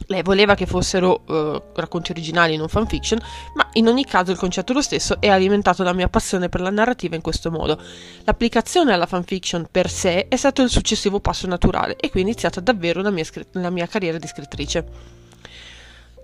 Lei 0.08 0.22
voleva 0.22 0.56
che 0.56 0.66
fossero 0.66 1.22
uh, 1.25 1.62
racconti 1.74 2.12
originali, 2.12 2.58
non 2.58 2.68
fanfiction, 2.68 3.20
ma 3.56 3.68
in 3.74 3.88
ogni 3.88 4.06
caso 4.06 4.32
il 4.32 4.38
concetto 4.38 4.72
è 4.72 4.75
lo 4.75 4.82
stesso 4.82 5.20
e 5.20 5.30
ha 5.30 5.34
alimentato 5.34 5.84
la 5.84 5.94
mia 5.94 6.10
passione 6.10 6.50
per 6.50 6.62
la 6.62 6.70
narrativa 6.70 7.16
in 7.16 7.22
questo 7.22 7.50
modo. 7.50 7.82
L'applicazione 8.24 8.94
alla 8.94 9.08
fanfiction 9.08 9.68
per 9.72 9.90
sé 9.90 10.28
è 10.28 10.36
stato 10.36 10.62
il 10.62 10.70
successivo 10.70 11.20
passo 11.20 11.48
naturale 11.48 11.96
e 11.96 12.10
qui 12.10 12.20
è 12.20 12.24
iniziata 12.24 12.60
davvero 12.60 13.02
la 13.02 13.10
mia, 13.10 13.24
scritt- 13.24 13.56
la 13.56 13.70
mia 13.70 13.88
carriera 13.88 14.18
di 14.18 14.28
scrittrice. 14.28 15.14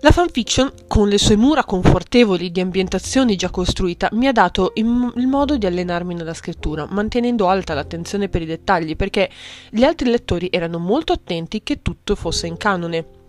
La 0.04 0.10
fanfiction, 0.10 0.72
con 0.88 1.08
le 1.08 1.16
sue 1.16 1.36
mura 1.36 1.62
confortevoli 1.62 2.50
di 2.50 2.60
ambientazioni 2.60 3.36
già 3.36 3.50
costruita, 3.50 4.08
mi 4.12 4.26
ha 4.26 4.32
dato 4.32 4.72
il, 4.74 5.12
il 5.16 5.26
modo 5.28 5.56
di 5.56 5.64
allenarmi 5.64 6.14
nella 6.14 6.34
scrittura, 6.34 6.86
mantenendo 6.90 7.48
alta 7.48 7.72
l'attenzione 7.72 8.28
per 8.28 8.42
i 8.42 8.46
dettagli, 8.46 8.96
perché 8.96 9.30
gli 9.70 9.84
altri 9.84 10.10
lettori 10.10 10.48
erano 10.50 10.78
molto 10.78 11.12
attenti 11.12 11.62
che 11.62 11.82
tutto 11.82 12.16
fosse 12.16 12.48
in 12.48 12.56
canone. 12.56 13.20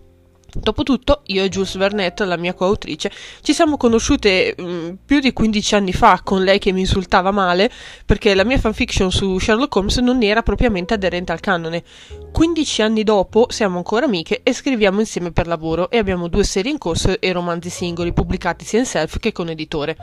Dopotutto, 0.54 1.22
io 1.26 1.42
e 1.42 1.48
Jules 1.48 1.76
Vernet, 1.76 2.20
la 2.20 2.36
mia 2.36 2.54
coautrice, 2.54 3.10
ci 3.42 3.52
siamo 3.52 3.76
conosciute 3.76 4.54
mh, 4.56 4.62
mm, 4.62 4.90
più 5.04 5.18
di 5.18 5.32
15 5.32 5.74
anni 5.74 5.92
fa 5.92 6.20
con 6.22 6.44
lei 6.44 6.60
che 6.60 6.70
mi 6.70 6.80
insultava 6.80 7.32
male 7.32 7.70
perché 8.06 8.34
la 8.34 8.44
mia 8.44 8.58
fanfiction 8.58 9.10
su 9.10 9.38
Sherlock 9.38 9.74
Holmes 9.74 9.96
non 9.98 10.22
era 10.22 10.42
propriamente 10.42 10.94
aderente 10.94 11.32
al 11.32 11.40
canone. 11.40 11.82
15 12.32 12.82
anni 12.82 13.02
dopo 13.02 13.46
siamo 13.48 13.78
ancora 13.78 14.06
amiche 14.06 14.40
e 14.44 14.52
scriviamo 14.52 15.00
insieme 15.00 15.32
per 15.32 15.48
lavoro 15.48 15.90
e 15.90 15.98
abbiamo 15.98 16.28
due 16.28 16.44
serie 16.44 16.70
in 16.70 16.78
corso 16.78 17.20
e 17.20 17.32
romanzi 17.32 17.70
singoli 17.70 18.12
pubblicati 18.12 18.64
sia 18.64 18.78
in 18.78 18.86
self 18.86 19.18
che 19.18 19.32
con 19.32 19.48
editore 19.48 19.96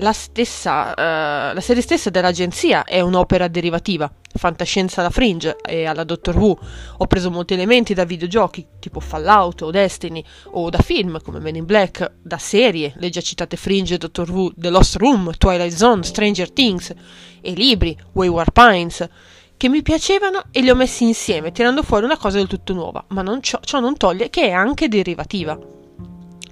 la, 0.00 0.12
stessa, 0.12 0.90
uh, 0.90 1.54
la 1.54 1.60
serie 1.60 1.82
stessa 1.82 2.10
dell'agenzia 2.10 2.84
è 2.84 3.00
un'opera 3.00 3.48
derivativa, 3.48 4.10
fantascienza 4.34 5.00
alla 5.00 5.10
Fringe 5.10 5.56
e 5.64 5.84
alla 5.86 6.04
Doctor 6.04 6.36
Who. 6.36 6.58
Ho 6.98 7.06
preso 7.06 7.30
molti 7.30 7.54
elementi 7.54 7.94
da 7.94 8.04
videogiochi 8.04 8.66
tipo 8.78 9.00
Fallout 9.00 9.62
o 9.62 9.70
Destiny, 9.70 10.24
o 10.52 10.70
da 10.70 10.78
film 10.78 11.20
come 11.22 11.38
Men 11.38 11.56
in 11.56 11.64
Black, 11.64 12.12
da 12.22 12.38
serie, 12.38 12.92
le 12.96 13.10
già 13.10 13.20
citate 13.20 13.56
Fringe, 13.56 13.98
Doctor 13.98 14.30
Who, 14.30 14.52
The 14.56 14.70
Lost 14.70 14.96
Room, 14.96 15.32
Twilight 15.36 15.74
Zone, 15.74 16.02
Stranger 16.02 16.50
Things, 16.50 16.92
e 17.40 17.52
libri, 17.52 17.96
Wayward 18.12 18.52
Pines, 18.52 19.08
che 19.56 19.68
mi 19.68 19.82
piacevano 19.82 20.44
e 20.50 20.62
li 20.62 20.70
ho 20.70 20.74
messi 20.74 21.04
insieme, 21.04 21.52
tirando 21.52 21.82
fuori 21.82 22.06
una 22.06 22.16
cosa 22.16 22.38
del 22.38 22.46
tutto 22.46 22.72
nuova, 22.72 23.04
ma 23.08 23.22
non 23.22 23.42
ciò, 23.42 23.60
ciò 23.62 23.80
non 23.80 23.96
toglie 23.96 24.30
che 24.30 24.46
è 24.46 24.50
anche 24.52 24.88
derivativa. 24.88 25.79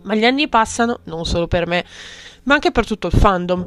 Ma 0.09 0.15
gli 0.15 0.25
anni 0.25 0.49
passano, 0.49 1.01
non 1.05 1.27
solo 1.27 1.47
per 1.47 1.67
me, 1.67 1.85
ma 2.45 2.55
anche 2.55 2.73
per 2.73 2.87
tutto 2.87 3.09
il 3.09 3.13
fandom. 3.13 3.67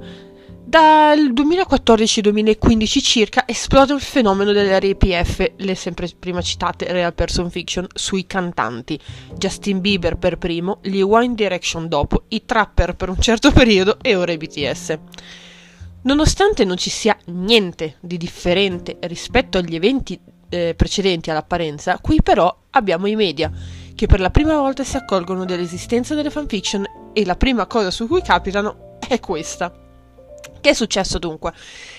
Dal 0.64 1.20
2014-2015 1.34 3.04
circa 3.04 3.44
esplode 3.46 3.94
il 3.94 4.02
fenomeno 4.02 4.52
delle 4.52 4.80
RPF, 4.80 5.52
le 5.58 5.76
sempre 5.76 6.10
prima 6.18 6.42
citate 6.42 6.92
Real 6.92 7.14
Person 7.14 7.52
Fiction, 7.52 7.86
sui 7.94 8.26
cantanti. 8.26 9.00
Justin 9.38 9.82
Bieber 9.82 10.18
per 10.18 10.40
primo, 10.40 10.80
gli 10.82 11.02
One 11.02 11.36
Direction 11.36 11.88
dopo, 11.88 12.24
i 12.30 12.44
Trapper 12.44 12.96
per 12.96 13.10
un 13.10 13.20
certo 13.20 13.52
periodo 13.52 14.00
e 14.02 14.16
ora 14.16 14.32
i 14.32 14.38
BTS. 14.38 14.98
Nonostante 16.04 16.66
non 16.66 16.78
ci 16.78 16.90
sia 16.90 17.16
niente 17.26 17.98
di 18.02 18.18
differente 18.18 18.98
rispetto 19.02 19.60
agli 19.60 19.76
eventi 19.76 20.20
eh, 20.50 20.74
precedenti 20.76 21.30
all'apparenza, 21.30 22.00
qui 22.02 22.24
però 22.24 22.64
abbiamo 22.72 23.06
i 23.06 23.16
media 23.16 23.52
che 24.02 24.08
per 24.08 24.20
la 24.20 24.32
prima 24.32 24.58
volta 24.58 24.84
si 24.84 24.98
accorgono 24.98 25.46
dell'esistenza 25.46 26.16
delle 26.16 26.32
fanfiction 26.32 27.12
e 27.14 27.24
la 27.24 27.36
prima 27.36 27.68
cosa 27.68 27.92
su 27.92 28.08
cui 28.08 28.24
capitano 28.24 28.98
è 29.08 29.20
questa. 29.20 29.72
Che 30.60 30.70
è 30.72 30.74
successo 30.74 31.20
dunque? 31.20 31.54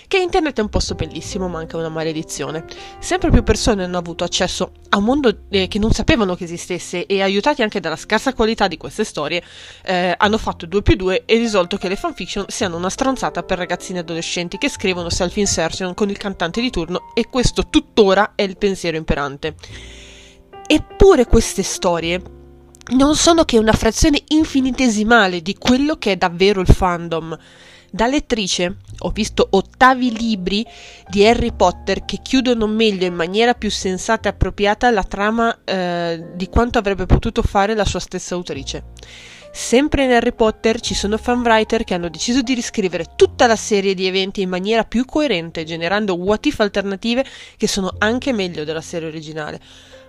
Che 0.08 0.18
internet 0.18 0.58
è 0.58 0.62
un 0.62 0.68
posto 0.68 0.96
bellissimo, 0.96 1.46
ma 1.46 1.60
anche 1.60 1.76
una 1.76 1.88
maledizione. 1.88 2.64
Sempre 2.98 3.30
più 3.30 3.44
persone 3.44 3.84
hanno 3.84 3.98
avuto 3.98 4.24
accesso 4.24 4.72
a 4.88 4.96
un 4.96 5.04
mondo 5.04 5.44
eh, 5.48 5.68
che 5.68 5.78
non 5.78 5.92
sapevano 5.92 6.34
che 6.34 6.42
esistesse 6.42 7.06
e 7.06 7.22
aiutati 7.22 7.62
anche 7.62 7.78
dalla 7.78 7.94
scarsa 7.94 8.34
qualità 8.34 8.66
di 8.66 8.76
queste 8.76 9.04
storie, 9.04 9.40
eh, 9.84 10.12
hanno 10.18 10.38
fatto 10.38 10.66
2 10.66 10.82
più 10.82 10.96
2 10.96 11.22
e 11.24 11.36
risolto 11.36 11.76
che 11.76 11.86
le 11.86 11.94
fanfiction 11.94 12.46
siano 12.48 12.78
una 12.78 12.90
stronzata 12.90 13.44
per 13.44 13.58
ragazzini 13.58 14.00
adolescenti 14.00 14.58
che 14.58 14.68
scrivono 14.68 15.08
self-insertion 15.08 15.94
con 15.94 16.10
il 16.10 16.16
cantante 16.16 16.60
di 16.60 16.70
turno 16.70 17.12
e 17.14 17.28
questo 17.28 17.68
tuttora 17.68 18.32
è 18.34 18.42
il 18.42 18.56
pensiero 18.56 18.96
imperante. 18.96 19.54
Eppure 20.74 21.26
queste 21.26 21.62
storie 21.62 22.18
non 22.92 23.14
sono 23.14 23.44
che 23.44 23.58
una 23.58 23.74
frazione 23.74 24.22
infinitesimale 24.28 25.42
di 25.42 25.54
quello 25.54 25.96
che 25.96 26.12
è 26.12 26.16
davvero 26.16 26.62
il 26.62 26.66
fandom. 26.66 27.38
Da 27.90 28.06
lettrice 28.06 28.76
ho 29.00 29.10
visto 29.10 29.46
ottavi 29.50 30.16
libri 30.16 30.64
di 31.10 31.26
Harry 31.26 31.52
Potter 31.54 32.06
che 32.06 32.20
chiudono 32.22 32.66
meglio 32.66 33.04
in 33.04 33.12
maniera 33.12 33.52
più 33.52 33.70
sensata 33.70 34.30
e 34.30 34.32
appropriata 34.32 34.88
la 34.88 35.02
trama 35.02 35.54
eh, 35.62 36.30
di 36.36 36.48
quanto 36.48 36.78
avrebbe 36.78 37.04
potuto 37.04 37.42
fare 37.42 37.74
la 37.74 37.84
sua 37.84 38.00
stessa 38.00 38.34
autrice. 38.34 38.92
Sempre 39.52 40.04
in 40.04 40.12
Harry 40.12 40.32
Potter 40.32 40.80
ci 40.80 40.94
sono 40.94 41.18
fanwriter 41.18 41.84
che 41.84 41.92
hanno 41.92 42.08
deciso 42.08 42.40
di 42.40 42.54
riscrivere 42.54 43.08
tutta 43.14 43.46
la 43.46 43.56
serie 43.56 43.92
di 43.92 44.06
eventi 44.06 44.40
in 44.40 44.48
maniera 44.48 44.84
più 44.84 45.04
coerente, 45.04 45.64
generando 45.64 46.14
what 46.14 46.46
if 46.46 46.60
alternative 46.60 47.26
che 47.58 47.68
sono 47.68 47.92
anche 47.98 48.32
meglio 48.32 48.64
della 48.64 48.80
serie 48.80 49.08
originale. 49.08 49.60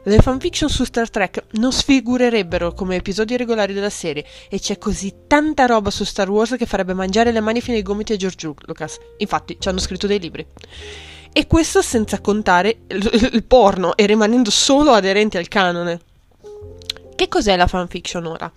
Le 0.06 0.20
fanfiction 0.20 0.70
su 0.70 0.84
Star 0.84 1.10
Trek 1.10 1.46
non 1.52 1.72
sfigurerebbero 1.72 2.74
come 2.74 2.98
episodi 2.98 3.38
regolari 3.38 3.72
della 3.72 3.90
serie 3.90 4.26
e 4.50 4.60
c'è 4.60 4.78
così 4.78 5.14
tanta 5.28 5.66
roba 5.66 5.90
su 5.90 6.04
Star 6.04 6.30
Wars 6.30 6.56
che 6.58 6.66
farebbe 6.66 6.94
mangiare 6.94 7.32
le 7.32 7.40
mani 7.40 7.62
fino 7.62 7.78
ai 7.78 7.84
gomiti 7.84 8.12
a 8.12 8.18
George 8.18 8.54
Lucas. 8.66 8.98
Infatti, 9.20 9.56
ci 9.60 9.70
hanno 9.70 9.80
scritto 9.80 10.06
dei 10.06 10.20
libri. 10.20 10.46
E 11.32 11.48
questo 11.48 11.82
senza 11.82 12.20
contare 12.20 12.80
il, 12.88 13.30
il 13.32 13.44
porno 13.46 13.96
e 13.96 14.06
rimanendo 14.06 14.52
solo 14.52 14.92
aderenti 14.92 15.38
al 15.38 15.48
canone. 15.48 16.00
Che 17.16 17.28
cos'è 17.30 17.56
la 17.56 17.68
fanfiction 17.68 18.26
ora? 18.26 18.52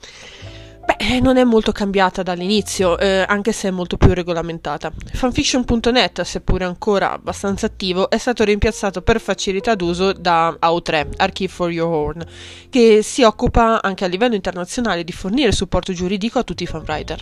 Beh, 0.87 0.95
eh, 0.99 1.21
non 1.21 1.37
è 1.37 1.43
molto 1.43 1.73
cambiata 1.73 2.23
dall'inizio, 2.23 2.97
eh, 2.97 3.25
anche 3.26 3.50
se 3.50 3.66
è 3.66 3.71
molto 3.73 3.97
più 3.97 4.14
regolamentata. 4.14 4.93
Fanfiction.net, 5.14 6.23
seppure 6.23 6.64
ancora 6.64 7.11
abbastanza 7.11 7.66
attivo, 7.66 8.09
è 8.09 8.19
stato 8.19 8.45
rimpiazzato 8.45 9.02
per 9.02 9.21
facilità 9.21 9.75
d'uso 9.75 10.12
da 10.12 10.57
AO3, 10.61 11.09
Archive 11.16 11.52
for 11.52 11.73
Your 11.73 11.93
Horn, 11.93 12.25
che 12.71 13.02
si 13.02 13.25
occupa 13.25 13.83
anche 13.83 14.05
a 14.05 14.09
livello 14.09 14.37
internazionale 14.37 15.02
di 15.02 15.11
fornire 15.11 15.50
supporto 15.50 15.93
giuridico 15.93 16.38
a 16.38 16.45
tutti 16.45 16.62
i 16.62 16.66
fanwriter. 16.66 17.21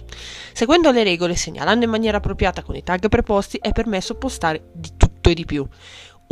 Seguendo 0.53 0.91
le 0.91 1.03
regole 1.03 1.35
segnalando 1.35 1.87
in 1.87 1.91
maniera 1.91 2.19
appropriata 2.19 2.63
con 2.63 2.77
i 2.77 2.83
tag 2.83 3.09
preposti, 3.09 3.57
è 3.57 3.73
permesso 3.73 4.17
postare 4.17 4.73
di 4.75 4.91
tutto 4.99 5.31
e 5.31 5.35
di 5.35 5.47
più 5.47 5.67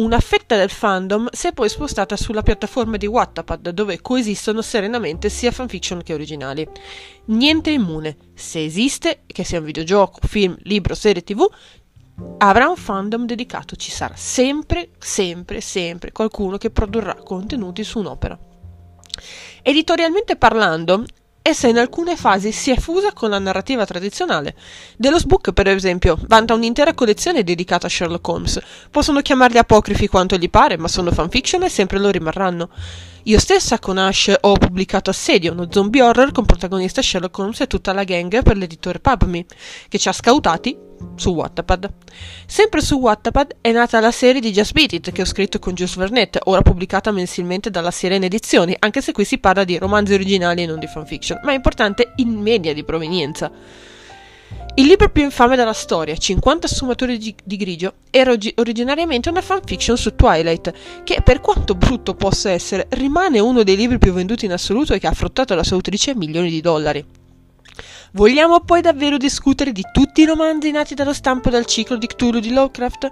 una 0.03 0.19
fetta 0.19 0.57
del 0.57 0.71
fandom 0.71 1.29
si 1.31 1.47
è 1.47 1.53
poi 1.53 1.69
spostata 1.69 2.17
sulla 2.17 2.43
piattaforma 2.43 2.97
di 2.97 3.07
Wattpad, 3.07 3.71
dove 3.71 4.01
coesistono 4.01 4.61
serenamente 4.61 5.29
sia 5.29 5.53
fanfiction 5.53 6.03
che 6.03 6.13
originali. 6.13 6.69
Niente 7.27 7.71
immune. 7.71 8.17
Se 8.35 8.65
esiste, 8.65 9.23
che 9.27 9.45
sia 9.45 9.61
un 9.61 9.65
videogioco, 9.65 10.27
film, 10.27 10.57
libro, 10.63 10.95
serie 10.95 11.23
tv, 11.23 11.49
avrà 12.39 12.69
un 12.69 12.77
fandom 12.77 13.27
dedicato. 13.27 13.77
Ci 13.77 13.91
sarà 13.93 14.17
sempre, 14.17 14.91
sempre, 14.99 15.61
sempre 15.61 16.11
qualcuno 16.11 16.59
che 16.59 16.71
produrrà 16.71 17.15
contenuti 17.15 17.85
su 17.85 18.01
un'opera. 18.01 18.39
Editorialmente 19.63 20.37
parlando, 20.37 21.05
essa 21.43 21.67
in 21.67 21.77
alcune 21.77 22.17
fasi 22.17 22.53
si 22.53 22.71
è 22.71 22.77
fusa 22.77 23.13
con 23.13 23.31
la 23.31 23.41
narrativa 23.41 23.85
tradizionale. 23.85 24.55
Delos 24.97 25.25
Book, 25.25 25.53
per 25.53 25.67
esempio, 25.67 26.17
vanta 26.29 26.55
un'intera 26.55 26.95
collezione 26.95 27.43
dedicata 27.43 27.89
a 27.89 27.91
Sherlock 27.91 28.27
Holmes. 28.29 28.61
Possono 28.91 29.21
chiamarli 29.21 29.59
apocrifi 29.59 30.07
quanto 30.07 30.37
gli 30.37 30.49
pare, 30.49 30.79
ma 30.79 30.87
sono 30.87 31.11
fanfiction 31.11 31.65
e 31.65 31.69
sempre 31.69 31.99
lo 31.99 32.11
rimarranno. 32.11 32.71
Io 33.25 33.39
stessa 33.39 33.79
con 33.79 33.99
Ash 33.99 34.33
ho 34.41 34.53
pubblicato 34.55 35.11
Assedio, 35.11 35.53
uno 35.53 35.69
zombie 35.71 36.03
horror 36.03 36.33
con 36.33 36.45
protagonista 36.45 37.03
Sherlock 37.03 37.39
Holmes 37.39 37.61
e 37.61 37.67
tutta 37.67 37.93
la 37.93 38.05
gang 38.05 38.43
per 38.43 38.57
l'editore 38.57 39.01
PubMe, 39.01 39.45
che 39.89 39.99
ci 39.99 40.09
ha 40.09 40.13
scoutati 40.13 40.91
su 41.17 41.31
Wattpad. 41.31 41.93
Sempre 42.47 42.81
su 42.81 42.97
Wattpad 42.99 43.57
è 43.61 43.73
nata 43.73 44.01
la 44.01 44.11
serie 44.11 44.41
di 44.41 44.53
Just 44.53 44.73
Beat 44.73 44.93
It 44.93 45.13
che 45.13 45.23
ho 45.23 45.27
scritto 45.27 45.59
con 45.59 45.75
Jules 45.75 45.97
Vernet, 45.97 46.39
ora 46.45 46.63
pubblicata 46.63 47.11
mensilmente 47.11 47.71
dalla 47.71 47.91
Sirena 47.91 48.27
Edizioni, 48.27 48.75
anche 48.79 49.01
se 49.01 49.13
qui 49.13 49.25
si 49.25 49.39
parla 49.39 49.65
di 49.65 49.79
romanzi 49.79 50.15
originali 50.15 50.63
e 50.63 50.67
non 50.67 50.79
di 50.79 50.87
fanfiction, 50.87 51.41
ma 51.45 51.53
è 51.53 51.55
importante 51.55 52.13
in 52.17 52.31
media 52.41 52.73
di 52.73 52.85
provenienza. 52.85 53.51
Il 54.75 54.87
libro 54.87 55.11
più 55.11 55.23
infame 55.23 55.55
della 55.55 55.75
storia, 55.75 56.17
50 56.17 56.67
sfumature 56.67 57.19
di, 57.19 57.35
di 57.45 57.57
grigio, 57.57 57.93
era 58.11 58.33
og- 58.33 58.55
originariamente 58.57 59.29
una 59.29 59.43
fanfiction 59.43 59.99
su 59.99 60.15
Twilight, 60.15 60.73
che 61.05 61.21
per 61.23 61.41
quanto 61.41 61.75
brutto 61.75 62.15
possa 62.15 62.51
essere, 62.51 62.87
rimane 62.91 63.39
uno 63.39 63.65
dei 63.65 63.77
libri 63.77 63.99
più 63.99 64.15
venduti 64.15 64.47
in 64.47 64.53
assoluto 64.53 64.95
e 64.95 64.99
che 64.99 65.07
ha 65.07 65.13
fruttato 65.13 65.55
la 65.55 65.63
sua 65.63 65.77
autrice 65.77 66.15
milioni 66.15 66.49
di 66.49 66.63
dollari. 66.63 67.05
Vogliamo 68.15 68.61
poi 68.61 68.83
davvero 68.83 69.17
discutere 69.17 69.73
di 69.73 69.83
tutti 69.91 70.21
i 70.21 70.27
romanzi 70.27 70.71
nati 70.71 70.95
dallo 70.95 71.15
stampo 71.15 71.49
dal 71.49 71.65
ciclo 71.65 71.97
di 71.97 72.07
Cthulhu 72.07 72.41
di 72.41 72.53
Lovecraft? 72.53 73.11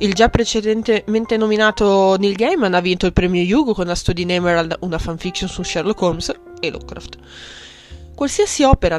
Il 0.00 0.12
già 0.12 0.28
precedentemente 0.28 1.38
nominato 1.38 2.16
Neil 2.18 2.34
Gaiman 2.34 2.74
ha 2.74 2.80
vinto 2.80 3.06
il 3.06 3.14
premio 3.14 3.42
Hugo 3.42 3.72
con 3.72 3.86
la 3.86 3.94
storia 3.94 4.26
di 4.26 4.30
Emerald, 4.30 4.76
una 4.80 4.98
fanfiction 4.98 5.48
su 5.48 5.62
Sherlock 5.62 6.02
Holmes 6.02 6.30
e 6.60 6.70
Lovecraft. 6.70 7.16
Qualsiasi 8.14 8.62
opera 8.62 8.98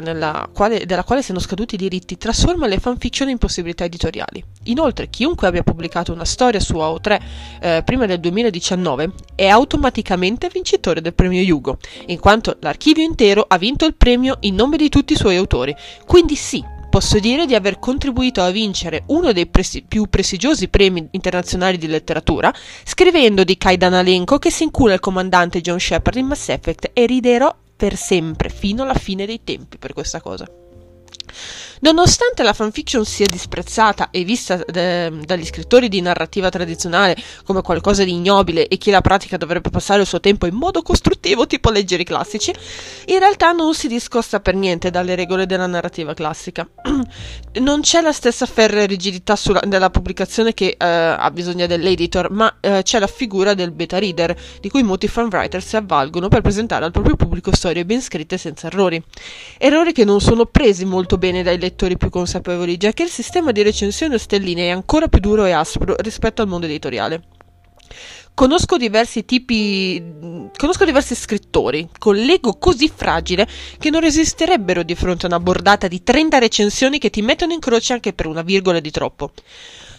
quale, 0.52 0.84
della 0.84 1.02
quale 1.02 1.22
siano 1.22 1.40
scaduti 1.40 1.74
i 1.74 1.78
diritti 1.78 2.18
trasforma 2.18 2.66
le 2.66 2.78
fanfiction 2.78 3.30
in 3.30 3.38
possibilità 3.38 3.84
editoriali. 3.84 4.44
Inoltre, 4.64 5.08
chiunque 5.08 5.46
abbia 5.46 5.62
pubblicato 5.62 6.12
una 6.12 6.26
storia 6.26 6.60
su 6.60 6.74
AO3 6.74 7.20
eh, 7.60 7.82
prima 7.82 8.04
del 8.04 8.20
2019 8.20 9.12
è 9.34 9.46
automaticamente 9.46 10.50
vincitore 10.52 11.00
del 11.00 11.14
premio 11.14 11.42
Hugo, 11.42 11.78
in 12.06 12.18
quanto 12.18 12.56
l'archivio 12.60 13.04
intero 13.04 13.44
ha 13.48 13.56
vinto 13.56 13.86
il 13.86 13.94
premio 13.94 14.36
in 14.40 14.54
nome 14.54 14.76
di 14.76 14.90
tutti 14.90 15.14
i 15.14 15.16
suoi 15.16 15.36
autori. 15.36 15.74
Quindi 16.04 16.34
sì, 16.34 16.62
posso 16.90 17.18
dire 17.18 17.46
di 17.46 17.54
aver 17.54 17.78
contribuito 17.78 18.42
a 18.42 18.50
vincere 18.50 19.04
uno 19.06 19.32
dei 19.32 19.46
presi- 19.46 19.82
più 19.82 20.06
prestigiosi 20.10 20.68
premi 20.68 21.08
internazionali 21.12 21.78
di 21.78 21.86
letteratura, 21.86 22.52
scrivendo 22.84 23.44
di 23.44 23.56
Kaidan 23.56 23.94
Alenko 23.94 24.38
che 24.38 24.50
si 24.50 24.64
incula 24.64 24.94
il 24.94 25.00
comandante 25.00 25.62
John 25.62 25.80
Shepard 25.80 26.18
in 26.18 26.26
Mass 26.26 26.50
Effect 26.50 26.90
e 26.92 27.06
riderò 27.06 27.54
per 27.76 27.96
sempre, 27.96 28.48
fino 28.48 28.82
alla 28.82 28.94
fine 28.94 29.26
dei 29.26 29.44
tempi 29.44 29.76
per 29.76 29.92
questa 29.92 30.20
cosa. 30.20 30.46
Nonostante 31.80 32.42
la 32.42 32.54
fanfiction 32.54 33.04
sia 33.04 33.26
disprezzata 33.30 34.08
e 34.10 34.24
vista 34.24 34.56
de- 34.66 35.12
dagli 35.24 35.44
scrittori 35.44 35.88
di 35.88 36.00
narrativa 36.00 36.48
tradizionale 36.48 37.16
come 37.44 37.60
qualcosa 37.60 38.02
di 38.02 38.12
ignobile 38.12 38.66
e 38.68 38.78
chi 38.78 38.90
la 38.90 39.02
pratica 39.02 39.36
dovrebbe 39.36 39.70
passare 39.70 40.00
il 40.00 40.06
suo 40.06 40.20
tempo 40.20 40.46
in 40.46 40.54
modo 40.54 40.80
costruttivo, 40.82 41.46
tipo 41.46 41.70
leggere 41.70 42.02
i 42.02 42.06
classici, 42.06 42.54
in 43.06 43.18
realtà 43.18 43.52
non 43.52 43.74
si 43.74 43.88
discosta 43.88 44.40
per 44.40 44.54
niente 44.54 44.90
dalle 44.90 45.14
regole 45.14 45.44
della 45.46 45.66
narrativa 45.66 46.14
classica. 46.14 46.66
non 47.60 47.80
c'è 47.80 48.00
la 48.00 48.12
stessa 48.12 48.46
ferrea 48.46 48.86
rigidità 48.86 49.36
sulla- 49.36 49.62
della 49.66 49.90
pubblicazione 49.90 50.54
che 50.54 50.76
eh, 50.78 50.86
ha 50.86 51.30
bisogno 51.30 51.66
dell'editor, 51.66 52.30
ma 52.30 52.56
eh, 52.60 52.80
c'è 52.82 52.98
la 52.98 53.06
figura 53.06 53.54
del 53.54 53.70
beta 53.70 53.98
reader, 53.98 54.34
di 54.60 54.70
cui 54.70 54.82
molti 54.82 55.08
fanwriter 55.08 55.62
si 55.62 55.76
avvalgono 55.76 56.28
per 56.28 56.40
presentare 56.40 56.84
al 56.84 56.90
proprio 56.90 57.16
pubblico 57.16 57.54
storie 57.54 57.84
ben 57.84 58.00
scritte 58.00 58.38
senza 58.38 58.68
errori. 58.68 59.02
Errori 59.58 59.92
che 59.92 60.04
non 60.04 60.20
sono 60.20 60.46
presi 60.46 60.84
molto 60.84 61.18
bene 61.18 61.25
dai 61.42 61.58
lettori 61.58 61.96
più 61.96 62.10
consapevoli, 62.10 62.76
già 62.76 62.92
che 62.92 63.02
il 63.02 63.10
sistema 63.10 63.52
di 63.52 63.62
recensione 63.62 64.18
stelline 64.18 64.66
è 64.66 64.70
ancora 64.70 65.08
più 65.08 65.20
duro 65.20 65.44
e 65.44 65.52
aspro 65.52 65.94
rispetto 65.98 66.42
al 66.42 66.48
mondo 66.48 66.66
editoriale. 66.66 67.22
Conosco 68.34 68.76
diversi 68.76 69.24
tipi. 69.24 70.50
Conosco 70.56 70.84
diversi 70.84 71.14
scrittori 71.14 71.88
con 71.98 72.16
l'ego 72.16 72.58
così 72.58 72.92
fragile 72.94 73.48
che 73.78 73.88
non 73.88 74.02
resisterebbero 74.02 74.82
di 74.82 74.94
fronte 74.94 75.24
a 75.24 75.28
una 75.28 75.40
bordata 75.40 75.88
di 75.88 76.02
30 76.02 76.38
recensioni 76.38 76.98
che 76.98 77.08
ti 77.08 77.22
mettono 77.22 77.54
in 77.54 77.60
croce 77.60 77.94
anche 77.94 78.12
per 78.12 78.26
una 78.26 78.42
virgola 78.42 78.78
di 78.80 78.90
troppo. 78.90 79.32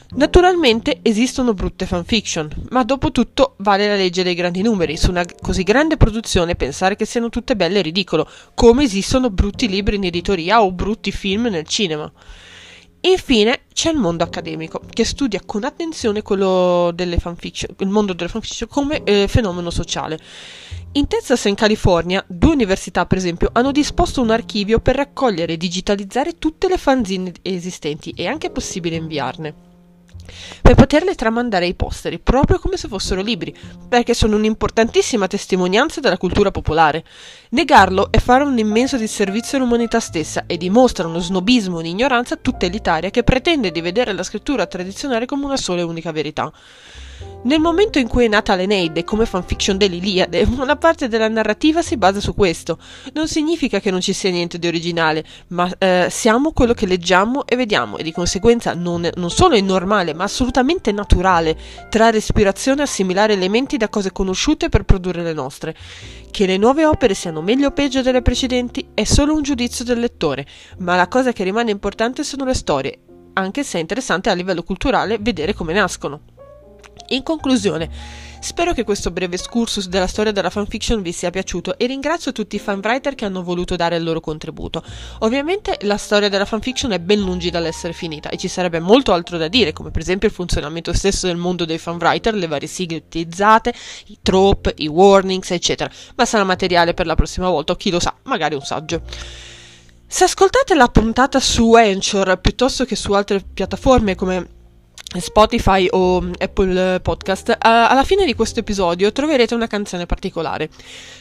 Naturalmente 0.09 0.99
esistono 1.01 1.53
brutte 1.53 1.85
fanfiction, 1.85 2.49
ma 2.69 2.83
dopo 2.85 3.11
tutto 3.11 3.55
vale 3.57 3.89
la 3.89 3.95
legge 3.95 4.23
dei 4.23 4.35
grandi 4.35 4.61
numeri. 4.61 4.95
Su 4.95 5.09
una 5.09 5.25
così 5.41 5.63
grande 5.63 5.97
produzione 5.97 6.55
pensare 6.55 6.95
che 6.95 7.05
siano 7.05 7.27
tutte 7.27 7.57
belle 7.57 7.79
è 7.79 7.81
ridicolo, 7.81 8.27
come 8.53 8.83
esistono 8.83 9.29
brutti 9.29 9.67
libri 9.67 9.97
in 9.97 10.05
editoria 10.05 10.63
o 10.63 10.71
brutti 10.71 11.11
film 11.11 11.47
nel 11.47 11.67
cinema. 11.67 12.09
Infine 13.01 13.63
c'è 13.73 13.91
il 13.91 13.97
mondo 13.97 14.23
accademico, 14.23 14.81
che 14.89 15.03
studia 15.03 15.41
con 15.45 15.65
attenzione 15.65 16.19
il 16.19 16.27
mondo 16.27 16.93
delle 16.93 17.19
fanfiction 17.19 18.69
come 18.69 19.03
eh, 19.03 19.27
fenomeno 19.27 19.69
sociale. 19.69 20.19
In 20.93 21.07
Texas 21.07 21.45
e 21.45 21.49
in 21.49 21.55
California, 21.55 22.23
due 22.27 22.53
università 22.53 23.05
per 23.05 23.17
esempio 23.17 23.49
hanno 23.51 23.73
disposto 23.73 24.21
un 24.21 24.31
archivio 24.31 24.79
per 24.79 24.95
raccogliere 24.95 25.53
e 25.53 25.57
digitalizzare 25.57 26.37
tutte 26.39 26.69
le 26.69 26.77
fanzine 26.77 27.33
esistenti 27.41 28.11
e 28.11 28.25
anche 28.25 28.49
possibile 28.49 28.95
inviarne 28.95 29.66
per 30.61 30.75
poterle 30.75 31.15
tramandare 31.15 31.65
ai 31.65 31.73
posteri, 31.73 32.19
proprio 32.19 32.59
come 32.59 32.77
se 32.77 32.87
fossero 32.87 33.21
libri, 33.21 33.55
perché 33.87 34.13
sono 34.13 34.35
un'importantissima 34.35 35.27
testimonianza 35.27 35.99
della 35.99 36.17
cultura 36.17 36.51
popolare. 36.51 37.03
Negarlo 37.49 38.11
è 38.11 38.17
fare 38.17 38.43
un 38.43 38.57
immenso 38.57 38.97
disservizio 38.97 39.57
all'umanità 39.57 40.01
stessa 40.01 40.43
e 40.47 40.57
dimostra 40.57 41.07
uno 41.07 41.19
snobismo, 41.19 41.77
un'ignoranza 41.77 42.35
tutta 42.35 42.65
elitaria 42.65 43.09
che 43.09 43.23
pretende 43.23 43.71
di 43.71 43.79
vedere 43.79 44.11
la 44.11 44.23
scrittura 44.23 44.65
tradizionale 44.65 45.25
come 45.25 45.45
una 45.45 45.55
sola 45.55 45.79
e 45.79 45.83
unica 45.83 46.11
verità. 46.11 46.51
Nel 47.43 47.59
momento 47.59 47.97
in 47.97 48.07
cui 48.07 48.25
è 48.25 48.27
nata 48.27 48.55
l'Eneide 48.55 49.03
come 49.03 49.25
fanfiction 49.25 49.77
dell'Iliade, 49.77 50.45
una 50.57 50.75
parte 50.75 51.07
della 51.07 51.27
narrativa 51.27 51.81
si 51.81 51.95
basa 51.95 52.19
su 52.19 52.33
questo. 52.33 52.77
Non 53.13 53.27
significa 53.27 53.79
che 53.79 53.91
non 53.91 54.01
ci 54.01 54.13
sia 54.13 54.29
niente 54.29 54.59
di 54.59 54.67
originale, 54.67 55.23
ma 55.49 55.71
eh, 55.77 56.07
siamo 56.09 56.51
quello 56.51 56.73
che 56.73 56.85
leggiamo 56.85 57.45
e 57.47 57.55
vediamo 57.55 57.97
e 57.97 58.03
di 58.03 58.11
conseguenza 58.11 58.73
non, 58.73 59.09
non 59.15 59.29
solo 59.29 59.55
è 59.55 59.61
normale, 59.61 60.13
ma 60.13 60.25
assolutamente 60.25 60.91
naturale 60.91 61.57
trarre 61.89 62.17
ispirazione 62.17 62.81
e 62.81 62.83
assimilare 62.83 63.33
elementi 63.33 63.77
da 63.77 63.87
cose 63.87 64.11
conosciute 64.11 64.69
per 64.69 64.83
produrre 64.83 65.23
le 65.23 65.33
nostre. 65.33 65.75
Che 66.29 66.45
le 66.45 66.57
nuove 66.57 66.85
opere 66.85 67.13
siano 67.13 67.36
meglio 67.41 67.67
o 67.67 67.71
peggio 67.71 68.01
delle 68.01 68.21
precedenti 68.21 68.89
è 68.93 69.03
solo 69.03 69.33
un 69.33 69.41
giudizio 69.41 69.83
del 69.83 69.99
lettore, 69.99 70.45
ma 70.79 70.95
la 70.95 71.07
cosa 71.07 71.31
che 71.31 71.43
rimane 71.43 71.71
importante 71.71 72.23
sono 72.23 72.45
le 72.45 72.53
storie, 72.53 72.99
anche 73.33 73.63
se 73.63 73.77
è 73.77 73.81
interessante 73.81 74.29
a 74.29 74.33
livello 74.33 74.63
culturale 74.63 75.17
vedere 75.19 75.53
come 75.53 75.73
nascono. 75.73 76.21
In 77.09 77.23
conclusione, 77.23 77.89
spero 78.39 78.73
che 78.73 78.83
questo 78.83 79.11
breve 79.11 79.35
excursus 79.35 79.87
della 79.87 80.07
storia 80.07 80.31
della 80.31 80.49
fanfiction 80.49 81.01
vi 81.01 81.11
sia 81.11 81.29
piaciuto 81.29 81.77
e 81.77 81.85
ringrazio 81.85 82.31
tutti 82.31 82.55
i 82.55 82.59
fanwriter 82.59 83.15
che 83.15 83.25
hanno 83.25 83.43
voluto 83.43 83.75
dare 83.75 83.95
il 83.97 84.03
loro 84.03 84.19
contributo. 84.19 84.83
Ovviamente 85.19 85.77
la 85.81 85.97
storia 85.97 86.29
della 86.29 86.45
fanfiction 86.45 86.91
è 86.91 86.99
ben 86.99 87.19
lungi 87.19 87.49
dall'essere 87.49 87.93
finita 87.93 88.29
e 88.29 88.37
ci 88.37 88.47
sarebbe 88.47 88.79
molto 88.79 89.13
altro 89.13 89.37
da 89.37 89.47
dire, 89.47 89.73
come 89.73 89.91
per 89.91 90.01
esempio 90.01 90.27
il 90.27 90.33
funzionamento 90.33 90.93
stesso 90.93 91.27
del 91.27 91.37
mondo 91.37 91.65
dei 91.65 91.77
fanwriter, 91.77 92.33
le 92.33 92.47
varie 92.47 92.67
sigle 92.67 92.97
utilizzate, 92.97 93.73
i 94.07 94.17
trope, 94.21 94.73
i 94.77 94.87
warnings, 94.87 95.51
eccetera. 95.51 95.89
Ma 96.15 96.25
sarà 96.25 96.43
materiale 96.43 96.93
per 96.93 97.05
la 97.05 97.15
prossima 97.15 97.49
volta 97.49 97.73
o 97.73 97.75
chi 97.75 97.89
lo 97.89 97.99
sa, 97.99 98.13
magari 98.23 98.55
un 98.55 98.61
saggio. 98.61 99.01
Se 100.09 100.23
ascoltate 100.23 100.73
la 100.73 100.87
puntata 100.87 101.39
su 101.39 101.73
Anchor 101.73 102.39
piuttosto 102.39 102.85
che 102.85 102.95
su 102.95 103.11
altre 103.11 103.43
piattaforme 103.53 104.15
come 104.15 104.55
Spotify 105.15 105.87
o 105.89 106.17
Apple 106.37 106.99
Podcast, 106.99 107.55
alla 107.57 108.03
fine 108.03 108.25
di 108.25 108.35
questo 108.35 108.59
episodio 108.59 109.11
troverete 109.13 109.55
una 109.55 109.65
canzone 109.65 110.05
particolare. 110.05 110.69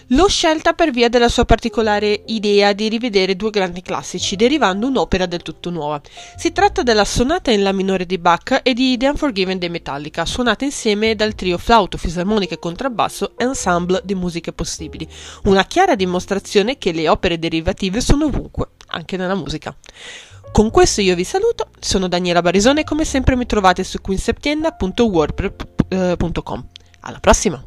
L'ho 0.08 0.28
scelta 0.28 0.72
per 0.72 0.90
via 0.90 1.08
della 1.08 1.28
sua 1.28 1.44
particolare 1.44 2.22
idea 2.26 2.72
di 2.72 2.88
rivedere 2.88 3.36
due 3.36 3.50
grandi 3.50 3.82
classici, 3.82 4.34
derivando 4.34 4.88
un'opera 4.88 5.26
del 5.26 5.42
tutto 5.42 5.70
nuova. 5.70 6.00
Si 6.36 6.52
tratta 6.52 6.82
della 6.82 7.04
sonata 7.04 7.52
in 7.52 7.62
La 7.62 7.72
minore 7.72 8.06
di 8.06 8.18
Bach 8.18 8.60
e 8.64 8.74
di 8.74 8.96
The 8.96 9.08
Unforgiven 9.08 9.58
dei 9.58 9.70
Metallica, 9.70 10.26
suonata 10.26 10.64
insieme 10.64 11.14
dal 11.14 11.36
trio 11.36 11.56
flauto, 11.56 11.96
fisarmonica 11.96 12.54
e 12.54 12.58
contrabbasso 12.58 13.34
Ensemble 13.36 14.02
di 14.04 14.16
musiche 14.16 14.52
possibili. 14.52 15.08
Una 15.44 15.64
chiara 15.64 15.94
dimostrazione 15.94 16.76
che 16.76 16.90
le 16.90 17.08
opere 17.08 17.38
derivative 17.38 18.00
sono 18.00 18.26
ovunque, 18.26 18.70
anche 18.88 19.16
nella 19.16 19.36
musica. 19.36 19.74
Con 20.52 20.70
questo 20.70 21.00
io 21.02 21.14
vi 21.14 21.24
saluto, 21.24 21.68
sono 21.78 22.08
Daniela 22.08 22.42
Barisone 22.42 22.80
e 22.80 22.84
come 22.84 23.04
sempre 23.04 23.36
mi 23.36 23.46
trovate 23.46 23.84
su 23.84 24.00
queenseptienda.wordpress.com. 24.00 26.66
Alla 27.00 27.20
prossima! 27.20 27.62